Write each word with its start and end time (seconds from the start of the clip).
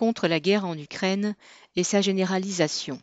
contre 0.00 0.28
la 0.28 0.40
guerre 0.40 0.64
en 0.64 0.78
Ukraine 0.78 1.36
et 1.76 1.84
sa 1.84 2.00
généralisation. 2.00 3.02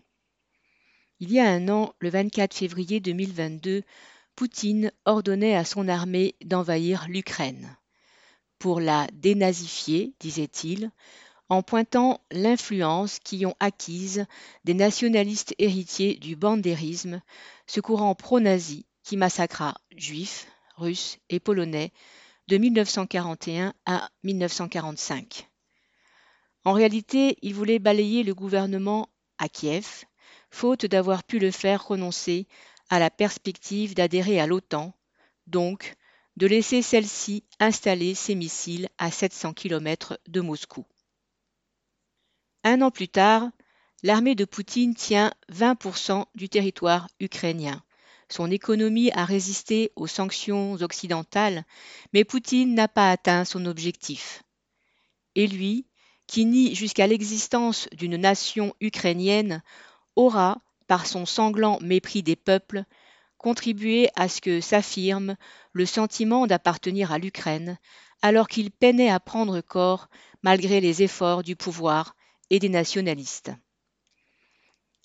Il 1.19 1.31
y 1.31 1.39
a 1.39 1.47
un 1.47 1.69
an, 1.69 1.93
le 1.99 2.09
24 2.09 2.55
février 2.55 2.99
2022, 2.99 3.83
Poutine 4.35 4.91
ordonnait 5.05 5.55
à 5.55 5.63
son 5.63 5.89
armée 5.89 6.33
d'envahir 6.43 7.05
l'Ukraine. 7.07 7.77
Pour 8.57 8.79
la 8.79 9.05
dénazifier, 9.13 10.15
disait-il, 10.19 10.89
en 11.49 11.61
pointant 11.61 12.19
l'influence 12.31 13.19
qu'y 13.19 13.45
ont 13.45 13.55
acquise 13.59 14.25
des 14.63 14.73
nationalistes 14.73 15.53
héritiers 15.59 16.15
du 16.15 16.35
bandérisme, 16.35 17.21
ce 17.67 17.79
courant 17.79 18.15
pro-nazi 18.15 18.87
qui 19.03 19.17
massacra 19.17 19.75
juifs, 19.95 20.47
russes 20.77 21.19
et 21.29 21.39
polonais 21.39 21.91
de 22.47 22.57
1941 22.57 23.75
à 23.85 24.09
1945. 24.23 25.47
En 26.67 26.73
réalité, 26.73 27.37
il 27.43 27.53
voulait 27.53 27.79
balayer 27.79 28.23
le 28.23 28.35
gouvernement 28.35 29.07
à 29.37 29.47
Kiev, 29.47 30.03
faute 30.51 30.85
d'avoir 30.85 31.23
pu 31.23 31.39
le 31.39 31.49
faire 31.49 31.87
renoncer 31.87 32.45
à 32.89 32.99
la 32.99 33.09
perspective 33.09 33.95
d'adhérer 33.95 34.41
à 34.41 34.47
l'OTAN, 34.47 34.93
donc 35.45 35.95
de 36.35 36.45
laisser 36.45 36.81
celle-ci 36.81 37.45
installer 37.61 38.15
ses 38.15 38.35
missiles 38.35 38.89
à 38.97 39.11
700 39.11 39.53
km 39.53 40.19
de 40.27 40.41
Moscou. 40.41 40.85
Un 42.65 42.81
an 42.81 42.91
plus 42.91 43.07
tard, 43.07 43.49
l'armée 44.03 44.35
de 44.35 44.43
Poutine 44.43 44.93
tient 44.93 45.31
20% 45.49 46.25
du 46.35 46.49
territoire 46.49 47.07
ukrainien. 47.21 47.81
Son 48.27 48.51
économie 48.51 49.09
a 49.13 49.23
résisté 49.23 49.93
aux 49.95 50.07
sanctions 50.07 50.73
occidentales, 50.73 51.63
mais 52.11 52.25
Poutine 52.25 52.75
n'a 52.75 52.89
pas 52.89 53.09
atteint 53.09 53.45
son 53.45 53.65
objectif. 53.67 54.43
Et 55.35 55.47
lui, 55.47 55.87
qui 56.27 56.45
nie 56.45 56.75
jusqu'à 56.75 57.07
l'existence 57.07 57.87
d'une 57.93 58.17
nation 58.17 58.75
ukrainienne, 58.81 59.63
aura, 60.15 60.61
par 60.87 61.05
son 61.05 61.25
sanglant 61.25 61.79
mépris 61.81 62.23
des 62.23 62.35
peuples, 62.35 62.83
contribué 63.37 64.09
à 64.15 64.27
ce 64.27 64.41
que 64.41 64.61
s'affirme 64.61 65.35
le 65.71 65.85
sentiment 65.85 66.47
d'appartenir 66.47 67.11
à 67.11 67.17
l'Ukraine, 67.17 67.77
alors 68.21 68.47
qu'il 68.47 68.71
peinait 68.71 69.09
à 69.09 69.19
prendre 69.19 69.61
corps 69.61 70.07
malgré 70.43 70.81
les 70.81 71.03
efforts 71.03 71.43
du 71.43 71.55
pouvoir 71.55 72.15
et 72.49 72.59
des 72.59 72.69
nationalistes. 72.69 73.51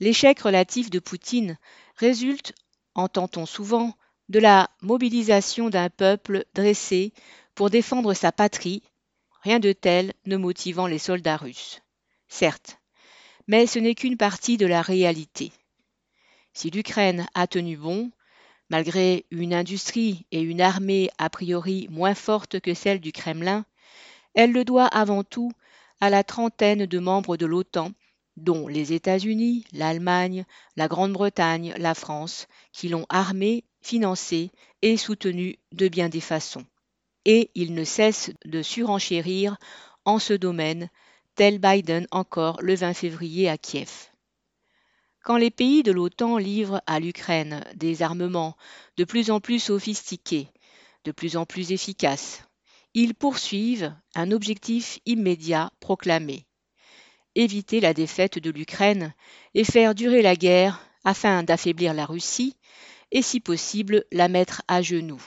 L'échec 0.01 0.41
relatif 0.41 0.91
de 0.91 0.99
Poutine 0.99 1.59
résulte, 1.97 2.55
entend-on 2.95 3.47
souvent, 3.47 3.95
de 4.29 4.39
la 4.39 4.71
mobilisation 4.81 5.69
d'un 5.69 5.91
peuple 5.91 6.45
dressé 6.55 7.13
pour 7.55 7.71
défendre 7.71 8.15
sa 8.15 8.33
patrie, 8.33 8.83
rien 9.43 9.59
de 9.59 9.73
tel 9.73 10.13
ne 10.27 10.37
motivant 10.37 10.87
les 10.87 10.99
soldats 10.99 11.37
russes. 11.37 11.83
Certes, 12.29 12.79
mais 13.47 13.67
ce 13.67 13.79
n'est 13.79 13.95
qu'une 13.95 14.17
partie 14.17 14.57
de 14.57 14.67
la 14.67 14.83
réalité. 14.83 15.53
Si 16.55 16.71
l'Ukraine 16.71 17.27
a 17.35 17.47
tenu 17.47 17.77
bon, 17.77 18.11
malgré 18.71 19.27
une 19.31 19.53
industrie 19.53 20.27
et 20.31 20.41
une 20.41 20.61
armée 20.61 21.11
a 21.19 21.29
priori 21.29 21.89
moins 21.91 22.15
fortes 22.15 22.61
que 22.61 22.75
celles 22.75 23.01
du 23.01 23.13
Kremlin, 23.13 23.65
elle 24.35 24.53
le 24.53 24.65
doit 24.65 24.87
avant 24.87 25.25
tout 25.25 25.53
à 26.01 26.09
la 26.09 26.25
trentaine 26.25 26.87
de 26.87 26.99
membres 26.99 27.37
de 27.37 27.47
l'OTAN, 27.47 27.93
dont 28.37 28.67
les 28.67 28.93
États-Unis, 28.93 29.65
l'Allemagne, 29.73 30.47
la 30.77 30.89
Grande-Bretagne, 30.89 31.75
la 31.77 31.95
France, 31.95 32.49
qui 32.73 32.89
l'ont 32.89 33.07
armée, 33.09 33.65
financée 33.83 34.51
et 34.81 34.97
soutenue 34.97 35.59
de 35.73 35.89
bien 35.89 36.09
des 36.09 36.21
façons. 36.21 36.65
Et 37.25 37.51
il 37.55 37.75
ne 37.75 37.85
cesse 37.85 38.31
de 38.45 38.63
surenchérir 38.63 39.57
en 40.05 40.19
ce 40.19 40.33
domaine, 40.33 40.89
tel 41.35 41.59
Biden 41.59 42.07
encore 42.11 42.61
le 42.61 42.75
20 42.75 42.95
février 42.95 43.49
à 43.49 43.57
Kiev. 43.57 44.11
Quand 45.23 45.37
les 45.37 45.51
pays 45.51 45.83
de 45.83 45.93
l'OTAN 45.93 46.37
livrent 46.37 46.83
à 46.87 46.99
l'Ukraine 46.99 47.65
des 47.77 48.03
armements 48.03 48.57
de 48.97 49.05
plus 49.05 49.31
en 49.31 49.41
plus 49.41 49.61
sophistiqués, 49.61 50.49
de 51.05 51.13
plus 51.13 51.37
en 51.37 51.47
plus 51.47 51.71
efficaces, 51.71 52.43
ils 52.95 53.15
poursuivent 53.15 53.95
un 54.15 54.33
objectif 54.33 54.99
immédiat 55.07 55.71
proclamé 55.81 56.47
éviter 57.35 57.81
la 57.81 57.95
défaite 57.95 58.39
de 58.39 58.51
l'Ukraine 58.51 59.15
et 59.55 59.65
faire 59.65 59.95
durer 59.95 60.23
la 60.23 60.37
guerre 60.37 60.81
afin 61.05 61.43
d'affaiblir 61.43 61.95
la 61.95 62.07
Russie 62.07 62.57
et 63.11 63.23
si 63.23 63.41
possible 63.41 64.05
la 64.13 64.29
mettre 64.29 64.63
à 64.69 64.83
genoux. 64.83 65.23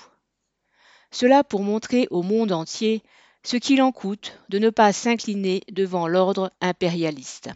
Cela 1.16 1.46
pour 1.46 1.64
montrer 1.64 2.10
au 2.12 2.24
monde 2.24 2.52
entier 2.52 3.02
ce 3.42 3.56
qu'il 3.56 3.82
en 3.82 3.94
coûte 3.94 4.38
de 4.50 4.60
ne 4.60 4.70
pas 4.70 4.92
s'incliner 4.92 5.62
devant 5.72 6.10
l'ordre 6.10 6.52
impérialiste. 6.60 7.50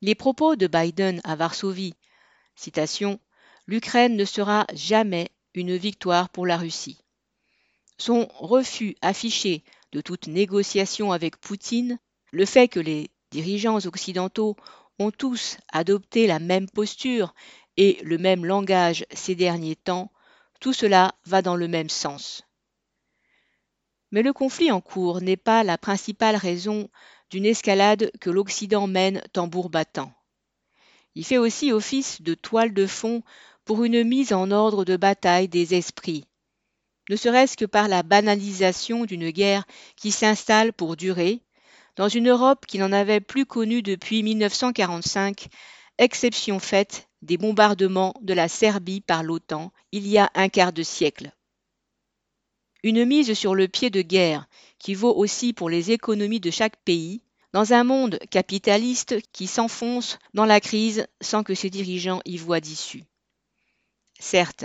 Les 0.00 0.16
propos 0.16 0.56
de 0.56 0.66
Biden 0.66 1.20
à 1.22 1.36
Varsovie, 1.36 1.94
L'Ukraine 3.68 4.16
ne 4.16 4.24
sera 4.24 4.66
jamais 4.74 5.30
une 5.54 5.76
victoire 5.76 6.28
pour 6.28 6.46
la 6.46 6.56
Russie. 6.56 6.98
Son 7.96 8.26
refus 8.40 8.96
affiché 9.02 9.62
de 9.92 10.00
toute 10.00 10.26
négociation 10.26 11.12
avec 11.12 11.36
Poutine, 11.36 11.96
le 12.32 12.44
fait 12.44 12.66
que 12.66 12.80
les 12.80 13.08
dirigeants 13.30 13.86
occidentaux 13.86 14.56
ont 14.98 15.12
tous 15.12 15.58
adopté 15.72 16.26
la 16.26 16.40
même 16.40 16.68
posture 16.68 17.34
et 17.76 18.00
le 18.02 18.18
même 18.18 18.44
langage 18.44 19.06
ces 19.12 19.36
derniers 19.36 19.76
temps, 19.76 20.10
tout 20.60 20.72
cela 20.72 21.14
va 21.24 21.42
dans 21.42 21.56
le 21.56 21.68
même 21.68 21.88
sens. 21.88 22.42
Mais 24.10 24.22
le 24.22 24.32
conflit 24.32 24.70
en 24.70 24.80
cours 24.80 25.20
n'est 25.20 25.36
pas 25.36 25.64
la 25.64 25.78
principale 25.78 26.36
raison 26.36 26.88
d'une 27.30 27.46
escalade 27.46 28.10
que 28.20 28.30
l'Occident 28.30 28.86
mène 28.86 29.22
tambour 29.32 29.68
battant. 29.68 30.12
Il 31.14 31.24
fait 31.24 31.38
aussi 31.38 31.72
office 31.72 32.22
de 32.22 32.34
toile 32.34 32.72
de 32.72 32.86
fond 32.86 33.22
pour 33.64 33.84
une 33.84 34.04
mise 34.04 34.32
en 34.32 34.50
ordre 34.50 34.84
de 34.84 34.96
bataille 34.96 35.48
des 35.48 35.74
esprits, 35.74 36.26
ne 37.08 37.16
serait-ce 37.16 37.56
que 37.56 37.64
par 37.64 37.88
la 37.88 38.02
banalisation 38.02 39.04
d'une 39.04 39.30
guerre 39.30 39.64
qui 39.96 40.10
s'installe 40.10 40.72
pour 40.72 40.96
durer, 40.96 41.40
dans 41.94 42.08
une 42.08 42.28
Europe 42.28 42.66
qui 42.66 42.78
n'en 42.78 42.92
avait 42.92 43.20
plus 43.20 43.46
connu 43.46 43.80
depuis 43.80 44.22
1945, 44.22 45.46
exception 45.98 46.58
faite 46.58 47.08
des 47.22 47.38
bombardements 47.38 48.14
de 48.22 48.34
la 48.34 48.48
Serbie 48.48 49.00
par 49.00 49.22
l'OTAN 49.22 49.72
il 49.92 50.06
y 50.06 50.18
a 50.18 50.30
un 50.34 50.48
quart 50.48 50.72
de 50.72 50.82
siècle. 50.82 51.32
Une 52.82 53.04
mise 53.04 53.34
sur 53.34 53.54
le 53.54 53.68
pied 53.68 53.90
de 53.90 54.02
guerre 54.02 54.46
qui 54.78 54.94
vaut 54.94 55.14
aussi 55.14 55.52
pour 55.52 55.70
les 55.70 55.90
économies 55.90 56.40
de 56.40 56.50
chaque 56.50 56.76
pays, 56.84 57.22
dans 57.52 57.72
un 57.72 57.84
monde 57.84 58.18
capitaliste 58.30 59.16
qui 59.32 59.46
s'enfonce 59.46 60.18
dans 60.34 60.44
la 60.44 60.60
crise 60.60 61.06
sans 61.20 61.42
que 61.42 61.54
ses 61.54 61.70
dirigeants 61.70 62.20
y 62.24 62.36
voient 62.36 62.60
d'issue. 62.60 63.04
Certes, 64.18 64.64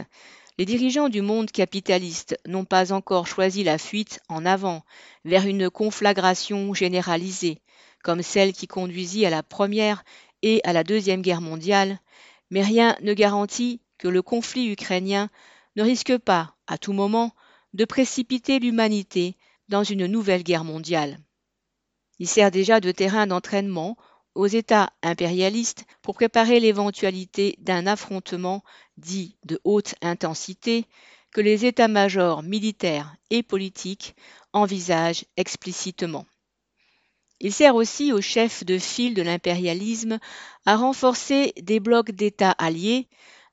les 0.58 0.66
dirigeants 0.66 1.10
du 1.10 1.22
monde 1.22 1.52
capitaliste 1.52 2.38
n'ont 2.46 2.66
pas 2.66 2.92
encore 2.92 3.28
choisi 3.28 3.64
la 3.64 3.78
fuite 3.78 4.20
en 4.28 4.46
avant 4.46 4.84
vers 5.26 5.48
une 5.48 5.70
conflagration 5.70 6.74
généralisée, 6.74 7.62
comme 8.04 8.22
celle 8.22 8.54
qui 8.54 8.68
conduisit 8.68 9.26
à 9.26 9.30
la 9.30 9.44
Première 9.44 10.04
et 10.42 10.62
à 10.64 10.74
la 10.74 10.84
Deuxième 10.84 11.22
Guerre 11.22 11.42
mondiale, 11.42 12.00
mais 12.50 12.62
rien 12.62 12.98
ne 13.02 13.14
garantit 13.14 13.80
que 14.02 14.08
le 14.08 14.24
conflit 14.24 14.72
ukrainien 14.72 15.30
ne 15.76 15.84
risque 15.84 16.18
pas, 16.18 16.56
à 16.66 16.80
tout 16.80 16.92
moment, 16.92 17.36
de 17.74 17.86
précipiter 17.86 18.58
l'humanité 18.58 19.38
dans 19.70 19.84
une 19.84 20.08
nouvelle 20.08 20.42
guerre 20.42 20.64
mondiale. 20.64 21.20
Il 22.18 22.28
sert 22.28 22.50
déjà 22.50 22.80
de 22.80 22.92
terrain 22.92 23.28
d'entraînement 23.28 23.96
aux 24.34 24.48
États 24.48 24.90
impérialistes 25.04 25.86
pour 26.02 26.16
préparer 26.16 26.60
l'éventualité 26.60 27.56
d'un 27.60 27.86
affrontement 27.86 28.64
dit 28.98 29.38
de 29.46 29.62
haute 29.64 29.94
intensité 30.02 30.86
que 31.32 31.42
les 31.42 31.68
états-majors 31.68 32.42
militaires 32.42 33.16
et 33.30 33.44
politiques 33.44 34.16
envisagent 34.52 35.26
explicitement. 35.38 36.26
Il 37.40 37.54
sert 37.54 37.76
aussi 37.76 38.14
aux 38.14 38.22
chefs 38.22 38.64
de 38.66 38.80
file 38.80 39.14
de 39.14 39.22
l'impérialisme 39.22 40.18
à 40.66 40.76
renforcer 40.76 41.54
des 41.62 41.80
blocs 41.80 42.12
d'États 42.12 42.52
alliés 42.52 43.08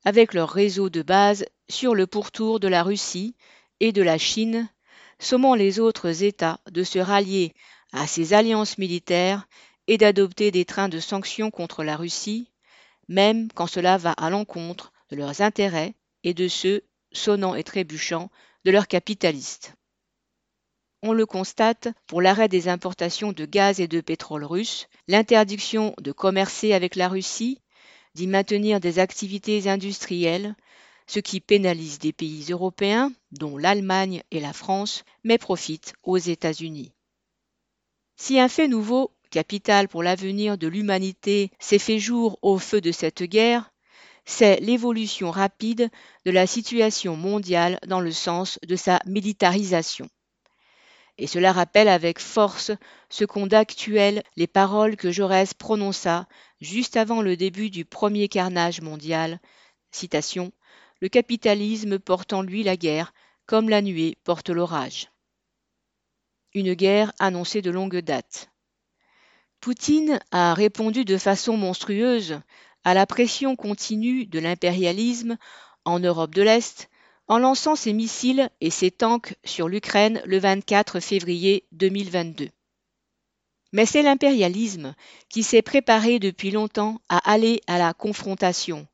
avec 0.05 0.35
leur 0.35 0.50
réseau 0.50 0.91
de 0.91 1.03
base 1.03 1.45
sur 1.69 1.95
le 1.95 2.06
pourtour 2.06 2.61
de 2.61 2.69
la 2.69 2.83
Russie 2.83 3.35
et 3.81 3.93
de 3.93 4.03
la 4.03 4.19
Chine, 4.19 4.69
sommant 5.19 5.55
les 5.55 5.81
autres 5.81 6.23
États 6.23 6.61
de 6.71 6.83
se 6.83 6.99
rallier 6.99 7.55
à 7.93 8.06
ces 8.06 8.35
alliances 8.35 8.79
militaires 8.79 9.49
et 9.87 9.99
d'adopter 9.99 10.50
des 10.50 10.65
trains 10.65 10.89
de 10.89 11.00
sanctions 11.00 11.50
contre 11.50 11.83
la 11.83 11.97
Russie, 11.97 12.50
même 13.09 13.49
quand 13.53 13.67
cela 13.67 13.97
va 13.97 14.12
à 14.12 14.31
l'encontre 14.31 14.93
de 15.11 15.17
leurs 15.17 15.41
intérêts 15.41 15.95
et 16.25 16.35
de 16.35 16.49
ceux, 16.49 16.83
sonnant 17.12 17.55
et 17.55 17.65
trébuchants, 17.65 18.31
de 18.65 18.71
leurs 18.71 18.89
capitalistes. 18.89 19.75
On 21.03 21.12
le 21.12 21.27
constate 21.27 21.89
pour 22.06 22.21
l'arrêt 22.21 22.49
des 22.49 22.69
importations 22.69 23.33
de 23.33 23.45
gaz 23.45 23.81
et 23.81 23.89
de 23.89 24.00
pétrole 24.00 24.45
russe, 24.45 24.89
l'interdiction 25.06 25.95
de 26.00 26.12
commercer 26.12 26.73
avec 26.73 26.97
la 26.97 27.09
Russie, 27.09 27.62
d'y 28.19 28.26
maintenir 28.26 28.81
des 28.81 28.99
activités 28.99 29.69
industrielles, 29.69 30.56
ce 31.06 31.20
qui 31.20 31.38
pénalise 31.38 32.00
des 32.00 32.12
pays 32.12 32.47
européens, 32.50 33.12
dont 33.31 33.56
l'Allemagne 33.56 34.25
et 34.32 34.41
la 34.41 34.53
France, 34.53 35.05
mais 35.23 35.38
profite 35.38 35.93
aux 36.03 36.17
États-Unis. 36.17 36.91
Si 38.17 38.41
un 38.41 38.49
fait 38.49 38.67
nouveau 38.67 39.12
capital 39.31 39.87
pour 39.87 40.03
l'avenir 40.03 40.59
de 40.59 40.67
l'humanité, 40.67 41.53
s'est 41.61 41.79
fait 41.79 42.00
jour 42.00 42.41
au 42.43 42.59
feu 42.59 42.81
de 42.81 42.91
cette 42.91 43.23
guerre, 43.23 43.70
c'est 44.25 44.59
l'évolution 44.59 45.31
rapide 45.31 45.88
de 46.26 46.32
la 46.32 46.49
situation 46.49 47.14
mondiale 47.14 47.79
dans 47.87 48.00
le 48.00 48.11
sens 48.11 48.59
de 48.67 48.75
sa 48.75 48.99
militarisation. 49.06 50.09
Et 51.19 51.26
cela 51.26 51.53
rappelle 51.53 51.88
avec 51.88 52.20
force 52.20 52.70
ce 53.11 53.25
qu'ont 53.25 53.49
d'actuel 53.49 54.23
les 54.37 54.47
paroles 54.47 54.97
que 54.97 55.11
Jaurès 55.11 55.53
prononça 55.53 56.29
juste 56.61 56.97
avant 56.97 57.23
le 57.23 57.37
début 57.37 57.70
du 57.70 57.85
premier 57.85 58.29
carnage 58.29 58.81
mondial. 58.81 59.41
Le 61.00 61.09
capitalisme 61.09 61.99
porte 61.99 62.32
en 62.32 62.43
lui 62.43 62.62
la 62.62 62.76
guerre, 62.76 63.12
comme 63.47 63.69
la 63.69 63.82
nuée 63.82 64.17
porte 64.25 64.50
l'orage. 64.50 65.11
Une 66.55 66.75
guerre 66.75 67.12
annoncée 67.19 67.62
de 67.62 67.71
longue 67.71 67.99
date. 67.99 68.50
Poutine 69.61 70.21
a 70.31 70.55
répondu 70.55 71.05
de 71.05 71.19
façon 71.19 71.56
monstrueuse 71.56 72.41
à 72.85 72.94
la 72.94 73.06
pression 73.06 73.56
continue 73.56 74.25
de 74.26 74.38
l'impérialisme 74.38 75.37
en 75.85 75.99
Europe 75.99 76.35
de 76.35 76.43
l'Est 76.43 76.88
en 77.29 77.39
lançant 77.39 77.77
ses 77.77 77.93
missiles 77.93 78.51
et 78.61 78.71
ses 78.71 78.91
tanks 78.91 79.35
sur 79.45 79.69
l'Ukraine 79.69 80.23
le 80.25 80.39
24 80.39 80.99
février 81.01 81.67
2022. 81.73 82.49
Mais 83.73 83.85
c'est 83.85 84.03
l'impérialisme 84.03 84.95
qui 85.29 85.43
s'est 85.43 85.63
préparé 85.63 86.19
depuis 86.19 86.51
longtemps 86.51 87.01
à 87.11 87.19
aller 87.31 87.61
à 87.67 87.79
la 87.79 87.93
confrontation, 87.93 88.87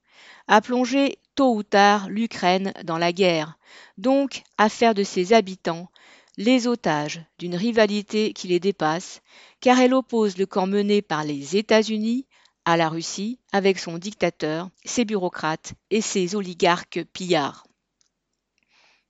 à 0.48 0.60
plonger 0.60 1.18
tôt 1.36 1.54
ou 1.54 1.62
tard 1.62 2.08
l'Ukraine 2.08 2.72
dans 2.82 2.98
la 2.98 3.12
guerre, 3.12 3.56
donc 3.98 4.42
à 4.58 4.68
faire 4.68 4.94
de 4.94 5.04
ses 5.04 5.32
habitants 5.32 5.88
les 6.36 6.66
otages 6.66 7.22
d'une 7.38 7.54
rivalité 7.54 8.32
qui 8.32 8.48
les 8.48 8.58
dépasse, 8.58 9.22
car 9.60 9.78
elle 9.78 9.94
oppose 9.94 10.36
le 10.36 10.46
camp 10.46 10.66
mené 10.66 11.00
par 11.02 11.22
les 11.22 11.56
États-Unis 11.56 12.26
à 12.64 12.76
la 12.76 12.88
Russie 12.88 13.38
avec 13.52 13.78
son 13.78 13.98
dictateur, 13.98 14.70
ses 14.84 15.04
bureaucrates 15.04 15.74
et 15.90 16.00
ses 16.00 16.34
oligarques 16.34 17.04
pillards. 17.12 17.64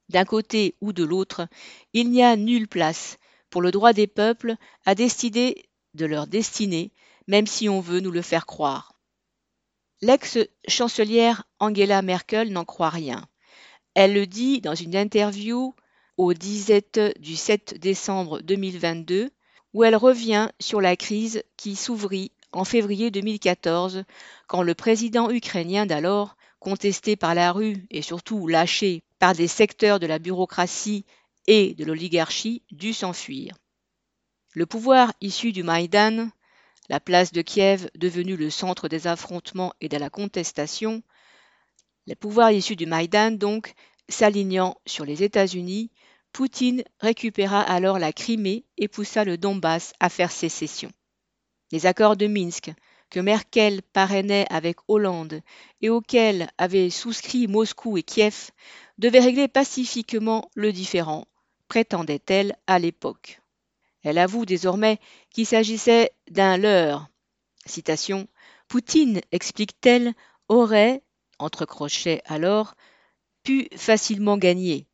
D'un 0.08 0.24
côté 0.24 0.74
ou 0.80 0.92
de 0.92 1.04
l'autre, 1.04 1.48
il 1.92 2.10
n'y 2.10 2.22
a 2.22 2.36
nulle 2.36 2.68
place 2.68 3.18
pour 3.50 3.62
le 3.62 3.70
droit 3.70 3.92
des 3.92 4.06
peuples 4.06 4.56
à 4.84 4.94
décider 4.94 5.64
de 5.94 6.06
leur 6.06 6.26
destinée, 6.26 6.92
même 7.26 7.46
si 7.46 7.68
on 7.68 7.80
veut 7.80 8.00
nous 8.00 8.10
le 8.10 8.22
faire 8.22 8.46
croire. 8.46 8.94
L'ex-chancelière 10.02 11.44
Angela 11.60 12.02
Merkel 12.02 12.52
n'en 12.52 12.64
croit 12.64 12.90
rien. 12.90 13.26
Elle 13.94 14.12
le 14.12 14.26
dit 14.26 14.60
dans 14.60 14.74
une 14.74 14.96
interview 14.96 15.74
au 16.16 16.34
Disette 16.34 17.00
du 17.20 17.36
7 17.36 17.78
décembre 17.80 18.40
2022, 18.40 19.30
où 19.72 19.84
elle 19.84 19.96
revient 19.96 20.50
sur 20.60 20.80
la 20.80 20.96
crise 20.96 21.42
qui 21.56 21.76
s'ouvrit 21.76 22.32
en 22.52 22.64
février 22.64 23.10
2014, 23.10 24.04
quand 24.46 24.62
le 24.62 24.74
président 24.74 25.30
ukrainien 25.30 25.86
d'alors, 25.86 26.36
contesté 26.60 27.16
par 27.16 27.34
la 27.34 27.52
rue 27.52 27.86
et 27.90 28.02
surtout 28.02 28.46
lâché 28.46 29.02
par 29.24 29.34
des 29.34 29.48
secteurs 29.48 30.00
de 30.00 30.06
la 30.06 30.18
bureaucratie 30.18 31.06
et 31.46 31.72
de 31.76 31.86
l'oligarchie, 31.86 32.62
dut 32.70 32.92
s'enfuir. 32.92 33.56
Le 34.52 34.66
pouvoir 34.66 35.14
issu 35.22 35.50
du 35.50 35.62
Maïdan, 35.62 36.28
la 36.90 37.00
place 37.00 37.32
de 37.32 37.40
Kiev 37.40 37.88
devenue 37.94 38.36
le 38.36 38.50
centre 38.50 38.86
des 38.86 39.06
affrontements 39.06 39.72
et 39.80 39.88
de 39.88 39.96
la 39.96 40.10
contestation, 40.10 41.02
le 42.06 42.14
pouvoir 42.16 42.50
issu 42.50 42.76
du 42.76 42.84
Maïdan 42.84 43.30
donc, 43.30 43.72
s'alignant 44.10 44.76
sur 44.84 45.06
les 45.06 45.22
États-Unis, 45.22 45.90
Poutine 46.32 46.84
récupéra 47.00 47.62
alors 47.62 47.98
la 47.98 48.12
Crimée 48.12 48.66
et 48.76 48.88
poussa 48.88 49.24
le 49.24 49.38
Donbass 49.38 49.94
à 50.00 50.10
faire 50.10 50.32
sécession. 50.32 50.92
Les 51.72 51.86
accords 51.86 52.18
de 52.18 52.26
Minsk, 52.26 52.72
que 53.14 53.20
Merkel 53.20 53.80
parrainait 53.92 54.44
avec 54.50 54.78
Hollande 54.88 55.40
et 55.80 55.88
auxquels 55.88 56.50
avaient 56.58 56.90
souscrit 56.90 57.46
Moscou 57.46 57.96
et 57.96 58.02
Kiev, 58.02 58.50
devaient 58.98 59.20
régler 59.20 59.46
pacifiquement 59.46 60.50
le 60.56 60.72
différend, 60.72 61.28
prétendait-elle 61.68 62.56
à 62.66 62.80
l'époque. 62.80 63.40
Elle 64.02 64.18
avoue 64.18 64.44
désormais 64.44 64.98
qu'il 65.30 65.46
s'agissait 65.46 66.10
d'un 66.28 66.56
leurre. 66.56 67.06
Poutine, 68.66 69.20
explique-t-elle, 69.30 70.12
aurait, 70.48 71.00
entre 71.38 71.66
crochets 71.66 72.20
alors, 72.24 72.74
pu 73.44 73.68
facilement 73.76 74.38
gagner. 74.38 74.88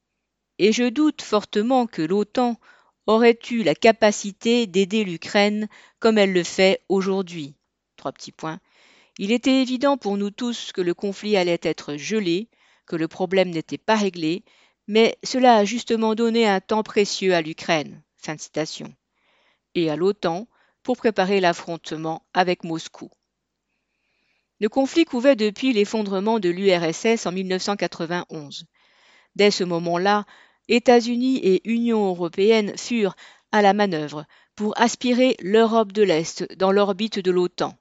Et 0.59 0.73
je 0.73 0.91
doute 0.91 1.23
fortement 1.23 1.87
que 1.87 2.03
l'OTAN 2.03 2.61
aurait 3.07 3.39
eu 3.51 3.63
la 3.63 3.75
capacité 3.75 4.67
d'aider 4.67 5.05
l'Ukraine 5.05 5.69
comme 6.01 6.19
elle 6.19 6.35
le 6.35 6.45
fait 6.45 6.83
aujourd'hui. 6.91 7.55
Trois 8.01 8.13
petits 8.13 8.33
points. 8.33 8.61
Il 9.19 9.31
était 9.31 9.61
évident 9.61 9.99
pour 9.99 10.17
nous 10.17 10.31
tous 10.31 10.73
que 10.73 10.81
le 10.81 10.95
conflit 10.95 11.37
allait 11.37 11.61
être 11.61 11.97
gelé, 11.97 12.49
que 12.87 12.97
le 12.97 13.09
problème 13.09 13.51
n'était 13.51 13.77
pas 13.77 13.97
réglé, 13.97 14.43
mais 14.89 15.19
cela 15.23 15.57
a 15.57 15.67
justement 15.67 16.15
donné 16.15 16.49
un 16.49 16.63
temps 16.63 16.83
précieux 16.83 17.35
à 17.35 17.43
l'Ukraine. 17.43 18.03
Fin 18.17 18.37
de 18.37 18.41
citation. 18.41 18.95
Et 19.75 19.91
à 19.91 19.97
l'OTAN 19.97 20.49
pour 20.83 20.97
préparer 20.97 21.41
l'affrontement 21.41 22.25
avec 22.33 22.65
Moscou. 22.65 23.11
Le 24.61 24.71
conflit 24.71 25.05
couvait 25.05 25.37
depuis 25.37 25.75
l'effondrement 25.75 26.41
de 26.41 26.49
l'URSS 26.49 27.27
en 27.27 27.33
1991. 27.33 28.65
Dès 29.37 29.51
ce 29.51 29.65
moment-là, 29.65 30.25
États-Unis 30.69 31.37
et 31.43 31.61
Union 31.71 32.09
européenne 32.09 32.79
furent 32.79 33.15
à 33.53 33.61
la 33.61 33.75
manœuvre 33.75 34.25
pour 34.57 34.73
aspirer 34.81 35.37
l'Europe 35.41 35.93
de 35.93 36.03
l'Est 36.03 36.51
dans 36.57 36.73
l'orbite 36.73 37.19
de 37.19 37.31
l'OTAN. 37.31 37.77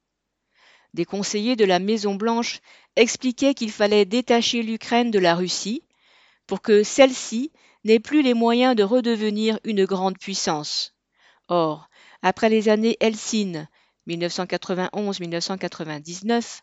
Des 0.94 1.06
conseillers 1.06 1.56
de 1.56 1.65
la 1.65 1.80
Maison-Blanche 1.80 2.59
expliquaient 2.95 3.53
qu'il 3.53 3.71
fallait 3.71 4.06
détacher 4.06 4.63
l'Ukraine 4.63 5.12
de 5.12 5.19
la 5.19 5.36
Russie 5.36 5.83
pour 6.47 6.62
que 6.62 6.83
celle-ci 6.83 7.51
n'ait 7.83 8.00
plus 8.00 8.21
les 8.21 8.33
moyens 8.33 8.74
de 8.75 8.83
redevenir 8.83 9.59
une 9.63 9.86
grande 9.86 10.18
puissance. 10.18 10.94
Or, 11.47 11.88
après 12.21 12.50
les 12.50 12.68
années 12.69 12.97
Helsinki 13.00 13.59
1991-1999, 14.07 16.62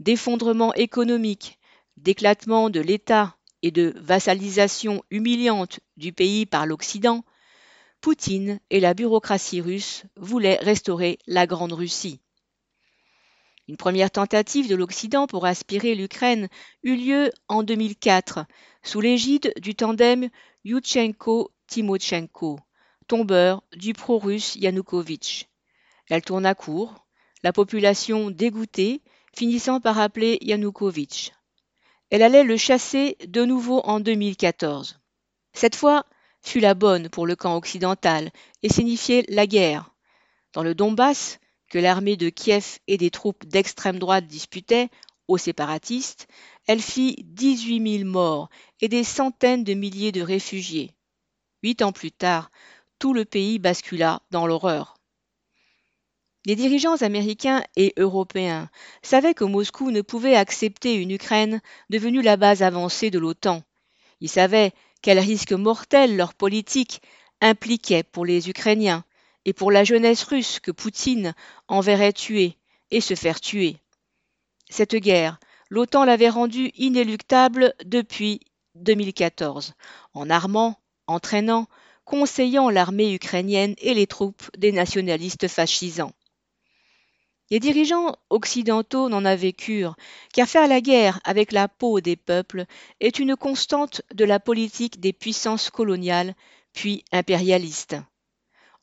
d'effondrement 0.00 0.74
économique, 0.74 1.58
d'éclatement 1.96 2.68
de 2.70 2.80
l'État 2.80 3.36
et 3.62 3.70
de 3.70 3.92
vassalisation 3.96 5.04
humiliante 5.10 5.80
du 5.96 6.12
pays 6.12 6.46
par 6.46 6.66
l'Occident, 6.66 7.24
Poutine 8.00 8.60
et 8.70 8.80
la 8.80 8.94
bureaucratie 8.94 9.60
russe 9.60 10.04
voulaient 10.16 10.58
restaurer 10.62 11.18
la 11.26 11.48
Grande 11.48 11.72
Russie. 11.72 12.20
Une 13.68 13.76
première 13.76 14.10
tentative 14.10 14.66
de 14.66 14.74
l'Occident 14.74 15.26
pour 15.26 15.44
aspirer 15.44 15.94
l'Ukraine 15.94 16.48
eut 16.82 16.96
lieu 16.96 17.30
en 17.48 17.62
2004 17.62 18.46
sous 18.82 19.02
l'égide 19.02 19.52
du 19.60 19.74
tandem 19.74 20.30
Yushchenko-Timochenko, 20.64 22.60
tombeur 23.08 23.62
du 23.76 23.92
pro-russe 23.92 24.56
Yanukovych. 24.56 25.50
Elle 26.08 26.22
tourna 26.22 26.54
court, 26.54 27.06
la 27.42 27.52
population 27.52 28.30
dégoûtée 28.30 29.02
finissant 29.36 29.80
par 29.80 29.98
appeler 29.98 30.38
Yanukovych. 30.40 31.34
Elle 32.08 32.22
allait 32.22 32.44
le 32.44 32.56
chasser 32.56 33.18
de 33.26 33.44
nouveau 33.44 33.80
en 33.80 34.00
2014. 34.00 34.98
Cette 35.52 35.76
fois 35.76 36.06
fut 36.40 36.60
la 36.60 36.72
bonne 36.72 37.10
pour 37.10 37.26
le 37.26 37.36
camp 37.36 37.54
occidental 37.54 38.30
et 38.62 38.70
signifiait 38.70 39.26
la 39.28 39.46
guerre. 39.46 39.90
Dans 40.54 40.62
le 40.62 40.74
Donbass, 40.74 41.38
que 41.68 41.78
l'armée 41.78 42.16
de 42.16 42.28
Kiev 42.28 42.78
et 42.86 42.96
des 42.96 43.10
troupes 43.10 43.44
d'extrême 43.46 43.98
droite 43.98 44.26
disputaient 44.26 44.88
aux 45.28 45.38
séparatistes, 45.38 46.26
elle 46.66 46.80
fit 46.80 47.16
18 47.24 47.98
000 47.98 48.10
morts 48.10 48.48
et 48.80 48.88
des 48.88 49.04
centaines 49.04 49.64
de 49.64 49.74
milliers 49.74 50.12
de 50.12 50.22
réfugiés. 50.22 50.92
Huit 51.62 51.82
ans 51.82 51.92
plus 51.92 52.12
tard, 52.12 52.50
tout 52.98 53.12
le 53.12 53.24
pays 53.24 53.58
bascula 53.58 54.22
dans 54.30 54.46
l'horreur. 54.46 54.96
Les 56.46 56.56
dirigeants 56.56 57.02
américains 57.02 57.62
et 57.76 57.92
européens 57.98 58.70
savaient 59.02 59.34
que 59.34 59.44
Moscou 59.44 59.90
ne 59.90 60.00
pouvait 60.00 60.36
accepter 60.36 60.94
une 60.94 61.10
Ukraine 61.10 61.60
devenue 61.90 62.22
la 62.22 62.36
base 62.36 62.62
avancée 62.62 63.10
de 63.10 63.18
l'OTAN. 63.18 63.62
Ils 64.20 64.30
savaient 64.30 64.72
quel 65.02 65.18
risque 65.18 65.52
mortel 65.52 66.16
leur 66.16 66.34
politique 66.34 67.02
impliquait 67.40 68.02
pour 68.02 68.24
les 68.24 68.48
Ukrainiens 68.48 69.04
et 69.48 69.54
pour 69.54 69.72
la 69.72 69.82
jeunesse 69.82 70.24
russe 70.24 70.60
que 70.60 70.70
Poutine 70.70 71.34
enverrait 71.68 72.12
tuer 72.12 72.58
et 72.90 73.00
se 73.00 73.14
faire 73.14 73.40
tuer. 73.40 73.78
Cette 74.68 74.94
guerre, 74.94 75.40
l'OTAN 75.70 76.04
l'avait 76.04 76.28
rendue 76.28 76.70
inéluctable 76.74 77.72
depuis 77.82 78.40
2014, 78.74 79.72
en 80.12 80.28
armant, 80.28 80.78
entraînant, 81.06 81.66
conseillant 82.04 82.68
l'armée 82.68 83.14
ukrainienne 83.14 83.74
et 83.78 83.94
les 83.94 84.06
troupes 84.06 84.50
des 84.58 84.70
nationalistes 84.70 85.48
fascisants. 85.48 86.12
Les 87.50 87.58
dirigeants 87.58 88.16
occidentaux 88.28 89.08
n'en 89.08 89.24
avaient 89.24 89.54
cure, 89.54 89.96
car 90.34 90.46
faire 90.46 90.68
la 90.68 90.82
guerre 90.82 91.20
avec 91.24 91.52
la 91.52 91.68
peau 91.68 92.02
des 92.02 92.16
peuples 92.16 92.66
est 93.00 93.18
une 93.18 93.34
constante 93.34 94.02
de 94.12 94.26
la 94.26 94.40
politique 94.40 95.00
des 95.00 95.14
puissances 95.14 95.70
coloniales 95.70 96.34
puis 96.74 97.02
impérialistes. 97.12 97.96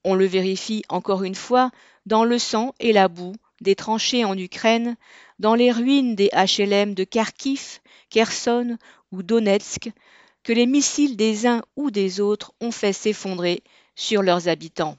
On 0.08 0.14
le 0.14 0.26
vérifie 0.26 0.84
encore 0.88 1.24
une 1.24 1.34
fois 1.36 1.72
dans 2.06 2.24
le 2.24 2.38
sang 2.38 2.76
et 2.80 2.94
la 2.94 3.08
boue 3.08 3.36
des 3.60 3.74
tranchées 3.76 4.24
en 4.24 4.38
Ukraine, 4.38 4.98
dans 5.40 5.56
les 5.56 5.72
ruines 5.72 6.16
des 6.16 6.30
HLM 6.32 6.94
de 6.94 7.04
Kharkiv, 7.04 7.80
Kherson 8.12 8.78
ou 9.12 9.24
Donetsk, 9.24 9.90
que 10.44 10.54
les 10.54 10.68
missiles 10.68 11.18
des 11.18 11.48
uns 11.48 11.64
ou 11.76 11.90
des 11.90 12.22
autres 12.22 12.54
ont 12.62 12.70
fait 12.72 12.94
s'effondrer 12.94 13.64
sur 13.96 14.22
leurs 14.22 14.48
habitants. 14.48 14.96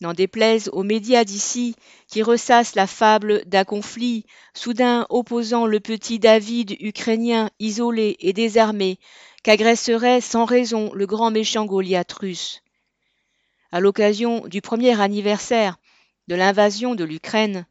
N'en 0.00 0.14
déplaise 0.14 0.70
aux 0.72 0.82
médias 0.82 1.24
d'ici 1.24 1.74
qui 2.06 2.22
ressassent 2.22 2.74
la 2.74 2.86
fable 2.86 3.44
d'un 3.44 3.64
conflit 3.64 4.24
soudain 4.54 5.06
opposant 5.10 5.66
le 5.66 5.78
petit 5.78 6.18
David 6.18 6.74
ukrainien 6.80 7.50
isolé 7.58 8.16
et 8.20 8.32
désarmé 8.32 8.98
qu'agresserait 9.42 10.22
sans 10.22 10.46
raison 10.46 10.90
le 10.94 11.06
grand 11.06 11.30
méchant 11.30 11.66
Goliath 11.66 12.12
russe. 12.14 12.62
À 13.70 13.80
l'occasion 13.80 14.46
du 14.46 14.62
premier 14.62 14.98
anniversaire 14.98 15.76
de 16.26 16.34
l'invasion 16.34 16.94
de 16.94 17.04
l'Ukraine, 17.04 17.66